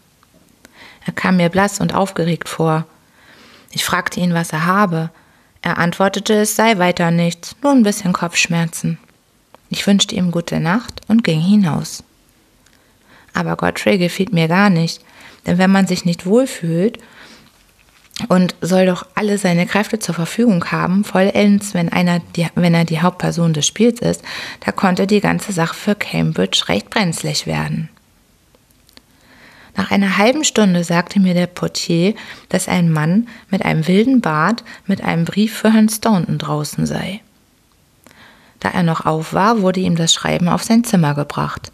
Er 1.06 1.12
kam 1.12 1.38
mir 1.38 1.48
blass 1.48 1.80
und 1.80 1.94
aufgeregt 1.94 2.48
vor, 2.48 2.84
ich 3.72 3.84
fragte 3.84 4.20
ihn, 4.20 4.34
was 4.34 4.52
er 4.52 4.66
habe. 4.66 5.10
Er 5.62 5.78
antwortete, 5.78 6.34
es 6.34 6.56
sei 6.56 6.78
weiter 6.78 7.10
nichts, 7.10 7.56
nur 7.62 7.72
ein 7.72 7.82
bisschen 7.82 8.12
Kopfschmerzen. 8.12 8.98
Ich 9.70 9.86
wünschte 9.86 10.14
ihm 10.14 10.32
gute 10.32 10.60
Nacht 10.60 11.00
und 11.08 11.24
ging 11.24 11.40
hinaus. 11.40 12.02
Aber 13.32 13.56
Godfrey 13.56 13.98
gefiel 13.98 14.28
mir 14.32 14.48
gar 14.48 14.68
nicht, 14.70 15.02
denn 15.46 15.58
wenn 15.58 15.70
man 15.70 15.86
sich 15.86 16.04
nicht 16.04 16.26
wohlfühlt 16.26 16.98
und 18.28 18.54
soll 18.60 18.86
doch 18.86 19.06
alle 19.14 19.38
seine 19.38 19.66
Kräfte 19.66 19.98
zur 19.98 20.14
Verfügung 20.14 20.64
haben, 20.66 21.04
vollends, 21.04 21.74
wenn, 21.74 21.90
einer 21.90 22.20
die, 22.36 22.46
wenn 22.54 22.74
er 22.74 22.84
die 22.84 23.00
Hauptperson 23.00 23.52
des 23.52 23.66
Spiels 23.66 24.00
ist, 24.00 24.22
da 24.64 24.72
konnte 24.72 25.06
die 25.06 25.20
ganze 25.20 25.52
Sache 25.52 25.74
für 25.74 25.94
Cambridge 25.94 26.64
recht 26.68 26.90
brenzlig 26.90 27.46
werden. 27.46 27.88
Nach 29.76 29.90
einer 29.90 30.18
halben 30.18 30.44
Stunde 30.44 30.84
sagte 30.84 31.20
mir 31.20 31.34
der 31.34 31.46
Portier, 31.46 32.14
dass 32.48 32.68
ein 32.68 32.90
Mann 32.90 33.28
mit 33.50 33.64
einem 33.64 33.86
wilden 33.86 34.20
Bart 34.20 34.64
mit 34.86 35.02
einem 35.02 35.24
Brief 35.24 35.56
für 35.56 35.72
Herrn 35.72 35.88
Staunton 35.88 36.38
draußen 36.38 36.86
sei. 36.86 37.20
Da 38.58 38.68
er 38.70 38.82
noch 38.82 39.06
auf 39.06 39.32
war, 39.32 39.62
wurde 39.62 39.80
ihm 39.80 39.96
das 39.96 40.12
Schreiben 40.12 40.48
auf 40.48 40.62
sein 40.62 40.84
Zimmer 40.84 41.14
gebracht. 41.14 41.72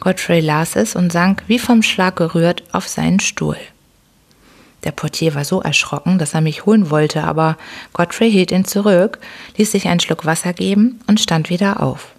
Godfrey 0.00 0.40
las 0.40 0.76
es 0.76 0.96
und 0.96 1.12
sank 1.12 1.44
wie 1.46 1.58
vom 1.58 1.82
Schlag 1.82 2.16
gerührt 2.16 2.62
auf 2.72 2.88
seinen 2.88 3.20
Stuhl. 3.20 3.56
Der 4.84 4.92
Portier 4.92 5.34
war 5.34 5.44
so 5.44 5.60
erschrocken, 5.60 6.18
dass 6.18 6.34
er 6.34 6.40
mich 6.40 6.64
holen 6.64 6.90
wollte, 6.90 7.24
aber 7.24 7.56
Godfrey 7.92 8.30
hielt 8.30 8.50
ihn 8.50 8.64
zurück, 8.64 9.18
ließ 9.56 9.72
sich 9.72 9.88
einen 9.88 10.00
Schluck 10.00 10.24
Wasser 10.24 10.52
geben 10.52 11.00
und 11.06 11.20
stand 11.20 11.50
wieder 11.50 11.82
auf. 11.82 12.12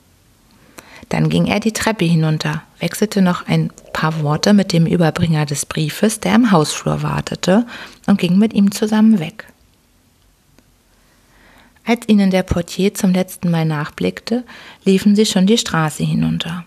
Dann 1.10 1.30
ging 1.30 1.48
er 1.48 1.60
die 1.60 1.74
Treppe 1.74 2.06
hinunter, 2.06 2.64
wechselte 2.80 3.22
noch 3.22 3.48
ein 3.48 3.72
paar 3.92 4.22
Worte 4.22 4.54
mit 4.54 4.72
dem 4.72 4.86
Überbringer 4.86 5.46
des 5.46 5.66
Briefes, 5.66 6.20
der 6.20 6.36
im 6.36 6.52
Hausflur 6.52 7.04
wartete, 7.04 7.66
und 8.08 8.20
ging 8.20 8.38
mit 8.38 8.54
ihm 8.54 8.72
zusammen 8.72 9.20
weg. 9.20 9.46
Als 11.86 12.08
ihnen 12.08 12.32
der 12.32 12.44
Portier 12.44 12.94
zum 12.94 13.12
letzten 13.12 13.50
Mal 13.52 13.66
nachblickte, 13.66 14.46
liefen 14.86 15.16
sie 15.16 15.26
schon 15.26 15.48
die 15.48 15.58
Straße 15.58 16.04
hinunter. 16.04 16.64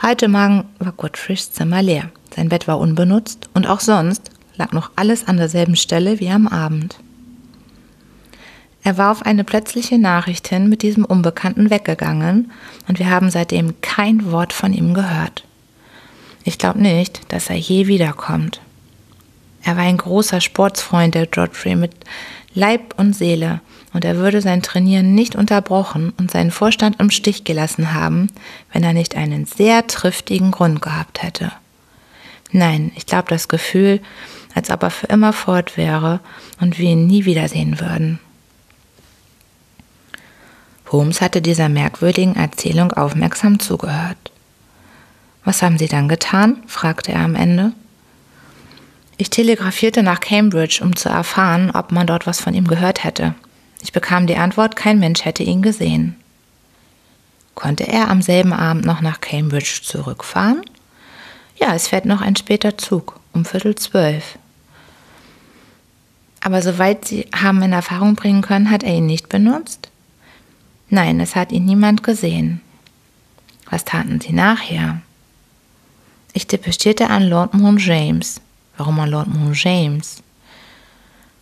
Heute 0.00 0.28
Morgen 0.28 0.64
war 0.78 0.92
Gottfrieds 0.92 1.52
Zimmer 1.52 1.82
leer. 1.82 2.10
Sein 2.34 2.48
Bett 2.48 2.68
war 2.68 2.78
unbenutzt 2.78 3.50
und 3.52 3.66
auch 3.66 3.80
sonst 3.80 4.30
lag 4.58 4.72
noch 4.72 4.90
alles 4.96 5.26
an 5.26 5.38
derselben 5.38 5.76
Stelle 5.76 6.20
wie 6.20 6.28
am 6.28 6.48
Abend. 6.48 6.98
Er 8.84 8.96
war 8.96 9.12
auf 9.12 9.22
eine 9.22 9.44
plötzliche 9.44 9.98
Nachricht 9.98 10.48
hin 10.48 10.68
mit 10.68 10.82
diesem 10.82 11.04
Unbekannten 11.04 11.70
weggegangen 11.70 12.50
und 12.86 12.98
wir 12.98 13.10
haben 13.10 13.30
seitdem 13.30 13.80
kein 13.80 14.30
Wort 14.30 14.52
von 14.52 14.72
ihm 14.72 14.94
gehört. 14.94 15.44
Ich 16.44 16.58
glaube 16.58 16.80
nicht, 16.80 17.32
dass 17.32 17.50
er 17.50 17.56
je 17.56 17.86
wiederkommt. 17.86 18.60
Er 19.62 19.76
war 19.76 19.84
ein 19.84 19.98
großer 19.98 20.40
Sportsfreund 20.40 21.14
der 21.14 21.26
Godfrey 21.26 21.76
mit 21.76 21.92
Leib 22.54 22.94
und 22.96 23.14
Seele 23.14 23.60
und 23.92 24.04
er 24.04 24.16
würde 24.16 24.40
sein 24.40 24.62
Trainieren 24.62 25.14
nicht 25.14 25.36
unterbrochen 25.36 26.12
und 26.18 26.30
seinen 26.30 26.50
Vorstand 26.50 26.98
im 27.00 27.10
Stich 27.10 27.44
gelassen 27.44 27.92
haben, 27.92 28.28
wenn 28.72 28.84
er 28.84 28.92
nicht 28.92 29.16
einen 29.16 29.44
sehr 29.44 29.86
triftigen 29.86 30.50
Grund 30.50 30.80
gehabt 30.80 31.22
hätte. 31.22 31.52
Nein, 32.52 32.92
ich 32.96 33.06
glaube 33.06 33.28
das 33.28 33.48
Gefühl, 33.48 34.00
als 34.54 34.70
ob 34.70 34.82
er 34.82 34.90
für 34.90 35.06
immer 35.06 35.32
fort 35.32 35.76
wäre 35.76 36.20
und 36.60 36.78
wir 36.78 36.90
ihn 36.90 37.06
nie 37.06 37.24
wiedersehen 37.24 37.80
würden. 37.80 38.18
Holmes 40.90 41.20
hatte 41.20 41.42
dieser 41.42 41.68
merkwürdigen 41.68 42.36
Erzählung 42.36 42.92
aufmerksam 42.92 43.60
zugehört. 43.60 44.32
Was 45.44 45.62
haben 45.62 45.78
Sie 45.78 45.88
dann 45.88 46.08
getan? 46.08 46.62
fragte 46.66 47.12
er 47.12 47.20
am 47.20 47.34
Ende. 47.34 47.72
Ich 49.16 49.30
telegrafierte 49.30 50.02
nach 50.02 50.20
Cambridge, 50.20 50.80
um 50.82 50.94
zu 50.94 51.08
erfahren, 51.08 51.70
ob 51.72 51.92
man 51.92 52.06
dort 52.06 52.26
was 52.26 52.40
von 52.40 52.54
ihm 52.54 52.68
gehört 52.68 53.04
hätte. 53.04 53.34
Ich 53.82 53.92
bekam 53.92 54.26
die 54.26 54.36
Antwort, 54.36 54.76
kein 54.76 54.98
Mensch 54.98 55.24
hätte 55.24 55.42
ihn 55.42 55.62
gesehen. 55.62 56.16
Konnte 57.54 57.88
er 57.88 58.08
am 58.08 58.22
selben 58.22 58.52
Abend 58.52 58.84
noch 58.84 59.00
nach 59.00 59.20
Cambridge 59.20 59.80
zurückfahren? 59.82 60.62
Ja, 61.56 61.74
es 61.74 61.88
fährt 61.88 62.04
noch 62.04 62.20
ein 62.20 62.36
später 62.36 62.78
Zug, 62.78 63.17
um 63.32 63.44
Viertel 63.44 63.74
zwölf. 63.74 64.38
Aber 66.40 66.62
soweit 66.62 67.04
Sie 67.04 67.26
haben 67.34 67.62
in 67.62 67.72
Erfahrung 67.72 68.14
bringen 68.14 68.42
können, 68.42 68.70
hat 68.70 68.82
er 68.82 68.94
ihn 68.94 69.06
nicht 69.06 69.28
benutzt? 69.28 69.90
Nein, 70.88 71.20
es 71.20 71.36
hat 71.36 71.52
ihn 71.52 71.64
niemand 71.64 72.02
gesehen. 72.02 72.60
Was 73.70 73.84
taten 73.84 74.20
Sie 74.20 74.32
nachher? 74.32 75.02
Ich 76.32 76.46
depestierte 76.46 77.10
an 77.10 77.24
Lord 77.24 77.54
Moon 77.54 77.78
James. 77.78 78.40
Warum 78.76 79.00
an 79.00 79.10
Lord 79.10 79.28
Moon 79.28 79.52
James? 79.54 80.22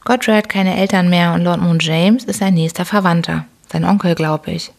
Godfrey 0.04 0.36
hat 0.36 0.48
keine 0.48 0.76
Eltern 0.76 1.10
mehr 1.10 1.34
und 1.34 1.42
Lord 1.42 1.60
Moon 1.60 1.78
James 1.78 2.24
ist 2.24 2.38
sein 2.38 2.54
nächster 2.54 2.84
Verwandter. 2.84 3.44
Sein 3.70 3.84
Onkel, 3.84 4.14
glaube 4.14 4.52
ich. 4.52 4.72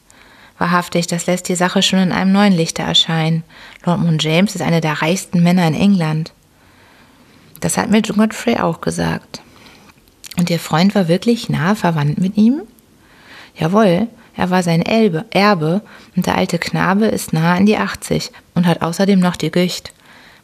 Wahrhaftig, 0.57 1.07
das 1.07 1.27
lässt 1.27 1.49
die 1.49 1.55
Sache 1.55 1.83
schon 1.83 1.99
in 1.99 2.11
einem 2.11 2.31
neuen 2.31 2.53
Lichte 2.53 2.81
erscheinen. 2.81 3.43
Lord 3.85 3.99
Moon 3.99 4.17
James 4.19 4.55
ist 4.55 4.61
einer 4.61 4.81
der 4.81 5.01
reichsten 5.01 5.43
Männer 5.43 5.67
in 5.67 5.75
England. 5.75 6.31
Das 7.59 7.77
hat 7.77 7.89
mir 7.89 8.01
Godfrey 8.01 8.57
auch 8.57 8.81
gesagt. 8.81 9.41
Und 10.37 10.49
Ihr 10.49 10.59
Freund 10.59 10.93
war 10.95 11.07
wirklich 11.07 11.49
nahe 11.49 11.75
verwandt 11.75 12.19
mit 12.19 12.37
ihm? 12.37 12.61
Jawohl, 13.55 14.07
er 14.35 14.49
war 14.51 14.61
sein 14.61 14.83
Elbe, 14.83 15.25
Erbe 15.31 15.81
und 16.15 16.27
der 16.27 16.35
alte 16.35 16.59
Knabe 16.59 17.07
ist 17.07 17.33
nahe 17.33 17.57
an 17.57 17.65
die 17.65 17.77
80 17.77 18.31
und 18.53 18.67
hat 18.67 18.83
außerdem 18.83 19.19
noch 19.19 19.35
die 19.35 19.49
Gicht. 19.49 19.93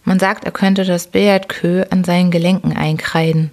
Man 0.04 0.20
sagt, 0.20 0.46
er 0.46 0.52
könnte 0.52 0.84
das 0.84 1.08
Billardkö 1.08 1.86
an 1.92 2.04
seinen 2.04 2.32
Gelenken 2.32 2.76
einkreiden. 2.76 3.52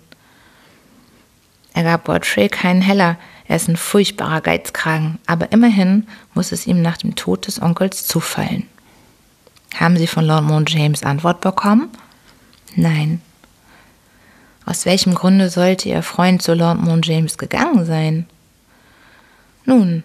Er 1.75 1.85
gab 1.85 2.07
Godfrey 2.07 2.49
keinen 2.49 2.81
Heller, 2.81 3.17
er 3.47 3.57
ist 3.57 3.69
ein 3.69 3.77
furchtbarer 3.77 4.41
Geizkragen, 4.41 5.19
aber 5.27 5.53
immerhin 5.53 6.07
muss 6.35 6.53
es 6.53 6.67
ihm 6.67 6.81
nach 6.83 6.97
dem 6.97 7.17
Tod 7.17 7.47
des 7.47 7.61
Onkels 7.61 8.07
zufallen. 8.07 8.67
Haben 9.75 9.97
Sie 9.97 10.07
von 10.07 10.25
Lord 10.25 10.45
Mount 10.45 10.71
James 10.71 11.03
Antwort 11.03 11.41
bekommen? 11.41 11.89
Nein. 12.75 13.21
Aus 14.67 14.87
welchem 14.87 15.15
Grunde 15.15 15.51
sollte 15.51 15.89
Ihr 15.89 16.03
Freund 16.03 16.43
zu 16.43 16.55
Lord 16.55 16.81
Mount 16.81 17.07
James 17.07 17.39
gegangen 17.39 17.85
sein? 17.85 18.27
Nun, 19.65 20.03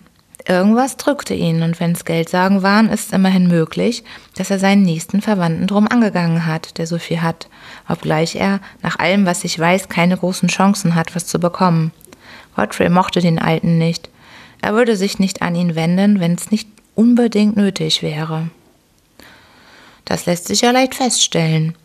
irgendwas 0.47 0.97
drückte 0.97 1.33
ihn, 1.33 1.61
und 1.61 1.79
wenn's 1.79 2.05
Geldsagen 2.05 2.61
waren, 2.61 2.89
ist 2.89 3.13
immerhin 3.13 3.47
möglich, 3.47 4.03
dass 4.35 4.51
er 4.51 4.59
seinen 4.59 4.83
nächsten 4.83 5.21
Verwandten 5.21 5.67
drum 5.67 5.87
angegangen 5.87 6.45
hat, 6.45 6.77
der 6.77 6.87
so 6.87 6.97
viel 6.97 7.21
hat, 7.21 7.47
obgleich 7.87 8.35
er, 8.35 8.59
nach 8.81 8.99
allem, 8.99 9.25
was 9.25 9.43
ich 9.43 9.57
weiß, 9.57 9.89
keine 9.89 10.17
großen 10.17 10.49
Chancen 10.49 10.95
hat, 10.95 11.15
was 11.15 11.25
zu 11.25 11.39
bekommen. 11.39 11.91
Godfrey 12.55 12.89
mochte 12.89 13.21
den 13.21 13.39
Alten 13.39 13.77
nicht. 13.77 14.09
Er 14.61 14.73
würde 14.73 14.95
sich 14.95 15.19
nicht 15.19 15.41
an 15.41 15.55
ihn 15.55 15.75
wenden, 15.75 16.19
wenn 16.19 16.33
es 16.33 16.51
nicht 16.51 16.69
unbedingt 16.95 17.57
nötig 17.57 18.01
wäre. 18.01 18.49
Das 20.05 20.25
lässt 20.25 20.47
sich 20.47 20.61
ja 20.61 20.71
leicht 20.71 20.95
feststellen. 20.95 21.75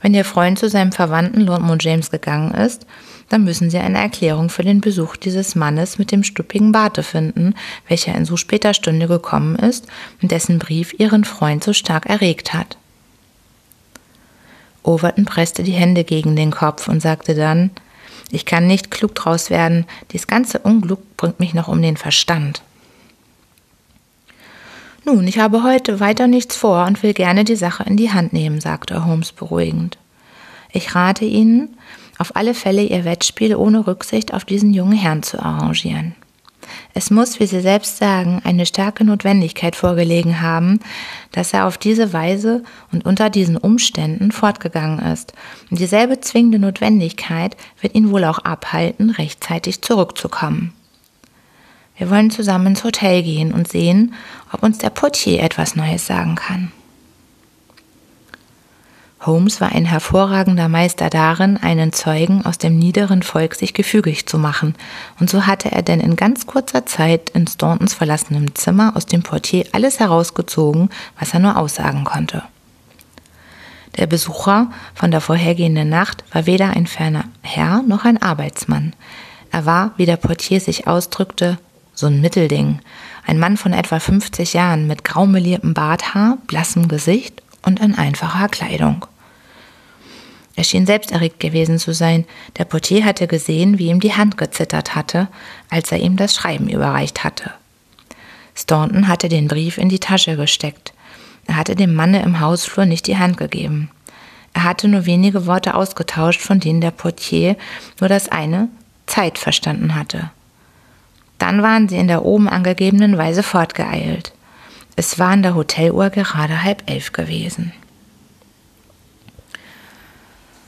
Wenn 0.00 0.14
Ihr 0.14 0.24
Freund 0.24 0.58
zu 0.58 0.68
seinem 0.68 0.92
Verwandten 0.92 1.40
Lord 1.40 1.62
Moon 1.62 1.78
James 1.80 2.10
gegangen 2.10 2.52
ist, 2.54 2.86
dann 3.28 3.44
müssen 3.44 3.70
Sie 3.70 3.78
eine 3.78 3.98
Erklärung 3.98 4.48
für 4.48 4.62
den 4.62 4.80
Besuch 4.80 5.16
dieses 5.16 5.54
Mannes 5.54 5.98
mit 5.98 6.12
dem 6.12 6.24
stuppigen 6.24 6.72
Barte 6.72 7.02
finden, 7.02 7.54
welcher 7.88 8.14
in 8.14 8.24
so 8.24 8.36
später 8.36 8.74
Stunde 8.74 9.06
gekommen 9.06 9.56
ist 9.56 9.86
und 10.22 10.30
dessen 10.30 10.58
Brief 10.58 10.94
Ihren 10.98 11.24
Freund 11.24 11.62
so 11.62 11.72
stark 11.72 12.06
erregt 12.06 12.54
hat. 12.54 12.78
Overton 14.82 15.26
presste 15.26 15.62
die 15.62 15.72
Hände 15.72 16.04
gegen 16.04 16.36
den 16.36 16.50
Kopf 16.50 16.88
und 16.88 17.02
sagte 17.02 17.34
dann, 17.34 17.70
ich 18.30 18.44
kann 18.44 18.66
nicht 18.66 18.90
klug 18.90 19.14
draus 19.14 19.50
werden, 19.50 19.86
dies 20.12 20.26
ganze 20.26 20.60
Unglück 20.60 21.16
bringt 21.16 21.40
mich 21.40 21.54
noch 21.54 21.68
um 21.68 21.82
den 21.82 21.96
Verstand. 21.96 22.62
Nun, 25.10 25.26
ich 25.26 25.38
habe 25.38 25.62
heute 25.62 26.00
weiter 26.00 26.26
nichts 26.26 26.54
vor 26.54 26.84
und 26.84 27.02
will 27.02 27.14
gerne 27.14 27.44
die 27.44 27.56
Sache 27.56 27.82
in 27.84 27.96
die 27.96 28.12
Hand 28.12 28.34
nehmen, 28.34 28.60
sagte 28.60 29.06
Holmes 29.06 29.32
beruhigend. 29.32 29.96
Ich 30.70 30.94
rate 30.94 31.24
Ihnen, 31.24 31.78
auf 32.18 32.36
alle 32.36 32.52
Fälle 32.52 32.82
Ihr 32.82 33.06
Wettspiel 33.06 33.56
ohne 33.56 33.86
Rücksicht 33.86 34.34
auf 34.34 34.44
diesen 34.44 34.74
jungen 34.74 34.92
Herrn 34.92 35.22
zu 35.22 35.42
arrangieren. 35.42 36.14
Es 36.92 37.10
muss, 37.10 37.40
wie 37.40 37.46
Sie 37.46 37.62
selbst 37.62 37.96
sagen, 37.96 38.42
eine 38.44 38.66
starke 38.66 39.02
Notwendigkeit 39.02 39.76
vorgelegen 39.76 40.42
haben, 40.42 40.78
dass 41.32 41.54
er 41.54 41.66
auf 41.66 41.78
diese 41.78 42.12
Weise 42.12 42.62
und 42.92 43.06
unter 43.06 43.30
diesen 43.30 43.56
Umständen 43.56 44.30
fortgegangen 44.30 44.98
ist. 44.98 45.32
Und 45.70 45.80
dieselbe 45.80 46.20
zwingende 46.20 46.58
Notwendigkeit 46.58 47.56
wird 47.80 47.94
ihn 47.94 48.10
wohl 48.10 48.24
auch 48.24 48.40
abhalten, 48.40 49.08
rechtzeitig 49.08 49.80
zurückzukommen. 49.80 50.74
Wir 51.98 52.10
wollen 52.10 52.30
zusammen 52.30 52.68
ins 52.68 52.84
Hotel 52.84 53.22
gehen 53.22 53.52
und 53.52 53.68
sehen, 53.68 54.14
ob 54.52 54.62
uns 54.62 54.78
der 54.78 54.90
Portier 54.90 55.42
etwas 55.42 55.74
Neues 55.74 56.06
sagen 56.06 56.36
kann. 56.36 56.72
Holmes 59.20 59.60
war 59.60 59.72
ein 59.72 59.84
hervorragender 59.84 60.68
Meister 60.68 61.10
darin, 61.10 61.56
einen 61.56 61.92
Zeugen 61.92 62.46
aus 62.46 62.56
dem 62.56 62.78
niederen 62.78 63.24
Volk 63.24 63.56
sich 63.56 63.74
gefügig 63.74 64.26
zu 64.26 64.38
machen, 64.38 64.76
und 65.18 65.28
so 65.28 65.44
hatte 65.44 65.72
er 65.72 65.82
denn 65.82 65.98
in 65.98 66.14
ganz 66.14 66.46
kurzer 66.46 66.86
Zeit 66.86 67.30
in 67.30 67.48
Stauntons 67.48 67.94
verlassenem 67.94 68.54
Zimmer 68.54 68.96
aus 68.96 69.06
dem 69.06 69.24
Portier 69.24 69.66
alles 69.72 69.98
herausgezogen, 69.98 70.88
was 71.18 71.34
er 71.34 71.40
nur 71.40 71.56
aussagen 71.56 72.04
konnte. 72.04 72.44
Der 73.96 74.06
Besucher 74.06 74.70
von 74.94 75.10
der 75.10 75.20
vorhergehenden 75.20 75.88
Nacht 75.88 76.22
war 76.32 76.46
weder 76.46 76.70
ein 76.70 76.86
ferner 76.86 77.24
Herr 77.42 77.82
noch 77.82 78.04
ein 78.04 78.22
Arbeitsmann. 78.22 78.94
Er 79.50 79.66
war, 79.66 79.92
wie 79.96 80.06
der 80.06 80.16
Portier 80.16 80.60
sich 80.60 80.86
ausdrückte, 80.86 81.58
so 81.98 82.06
ein 82.06 82.20
Mittelding, 82.20 82.78
ein 83.26 83.40
Mann 83.40 83.56
von 83.56 83.72
etwa 83.72 83.98
50 83.98 84.52
Jahren 84.52 84.86
mit 84.86 85.02
graumeliertem 85.02 85.74
Barthaar, 85.74 86.38
blassem 86.46 86.86
Gesicht 86.86 87.42
und 87.62 87.80
in 87.80 87.96
einfacher 87.96 88.48
Kleidung. 88.48 89.04
Er 90.54 90.62
schien 90.62 90.86
selbst 90.86 91.10
erregt 91.10 91.40
gewesen 91.40 91.80
zu 91.80 91.92
sein. 91.92 92.24
Der 92.56 92.66
Portier 92.66 93.04
hatte 93.04 93.26
gesehen, 93.26 93.80
wie 93.80 93.88
ihm 93.88 93.98
die 93.98 94.14
Hand 94.14 94.38
gezittert 94.38 94.94
hatte, 94.94 95.26
als 95.70 95.90
er 95.90 95.98
ihm 95.98 96.16
das 96.16 96.36
Schreiben 96.36 96.68
überreicht 96.68 97.24
hatte. 97.24 97.50
Staunton 98.54 99.08
hatte 99.08 99.28
den 99.28 99.48
Brief 99.48 99.76
in 99.76 99.88
die 99.88 100.00
Tasche 100.00 100.36
gesteckt. 100.36 100.92
Er 101.46 101.56
hatte 101.56 101.74
dem 101.74 101.94
Manne 101.94 102.22
im 102.22 102.38
Hausflur 102.38 102.86
nicht 102.86 103.08
die 103.08 103.18
Hand 103.18 103.38
gegeben. 103.38 103.90
Er 104.52 104.62
hatte 104.62 104.86
nur 104.86 105.04
wenige 105.04 105.46
Worte 105.46 105.74
ausgetauscht, 105.74 106.42
von 106.42 106.60
denen 106.60 106.80
der 106.80 106.92
Portier 106.92 107.56
nur 107.98 108.08
das 108.08 108.28
eine 108.28 108.68
Zeit 109.06 109.36
verstanden 109.38 109.96
hatte. 109.96 110.30
Dann 111.38 111.62
waren 111.62 111.88
sie 111.88 111.96
in 111.96 112.08
der 112.08 112.24
oben 112.24 112.48
angegebenen 112.48 113.16
Weise 113.16 113.42
fortgeeilt. 113.42 114.32
Es 114.96 115.18
war 115.18 115.30
an 115.30 115.42
der 115.42 115.54
Hoteluhr 115.54 116.10
gerade 116.10 116.62
halb 116.64 116.90
elf 116.90 117.12
gewesen. 117.12 117.72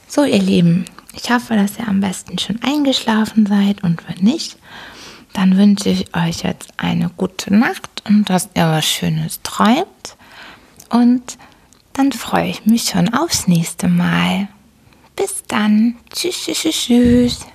So, 0.06 0.24
ihr 0.24 0.38
Lieben, 0.42 0.86
ich 1.12 1.30
hoffe, 1.30 1.54
dass 1.54 1.78
ihr 1.78 1.88
am 1.88 2.00
besten 2.00 2.38
schon 2.38 2.60
eingeschlafen 2.62 3.46
seid 3.46 3.82
und 3.82 4.02
wenn 4.08 4.24
nicht, 4.24 4.56
dann 5.32 5.56
wünsche 5.56 5.88
ich 5.88 6.14
euch 6.14 6.42
jetzt 6.42 6.72
eine 6.76 7.10
gute 7.16 7.54
Nacht 7.54 8.02
und 8.08 8.28
dass 8.30 8.48
ihr 8.54 8.66
was 8.66 8.84
Schönes 8.84 9.40
träumt. 9.42 10.16
Und 10.90 11.38
dann 11.92 12.12
freue 12.12 12.48
ich 12.48 12.66
mich 12.66 12.84
schon 12.84 13.12
aufs 13.14 13.46
nächste 13.46 13.88
Mal. 13.88 14.48
Bis 15.16 15.42
dann. 15.46 15.96
Tschüss, 16.12 16.44
tschüss, 16.44 16.62
tschüss. 16.62 17.46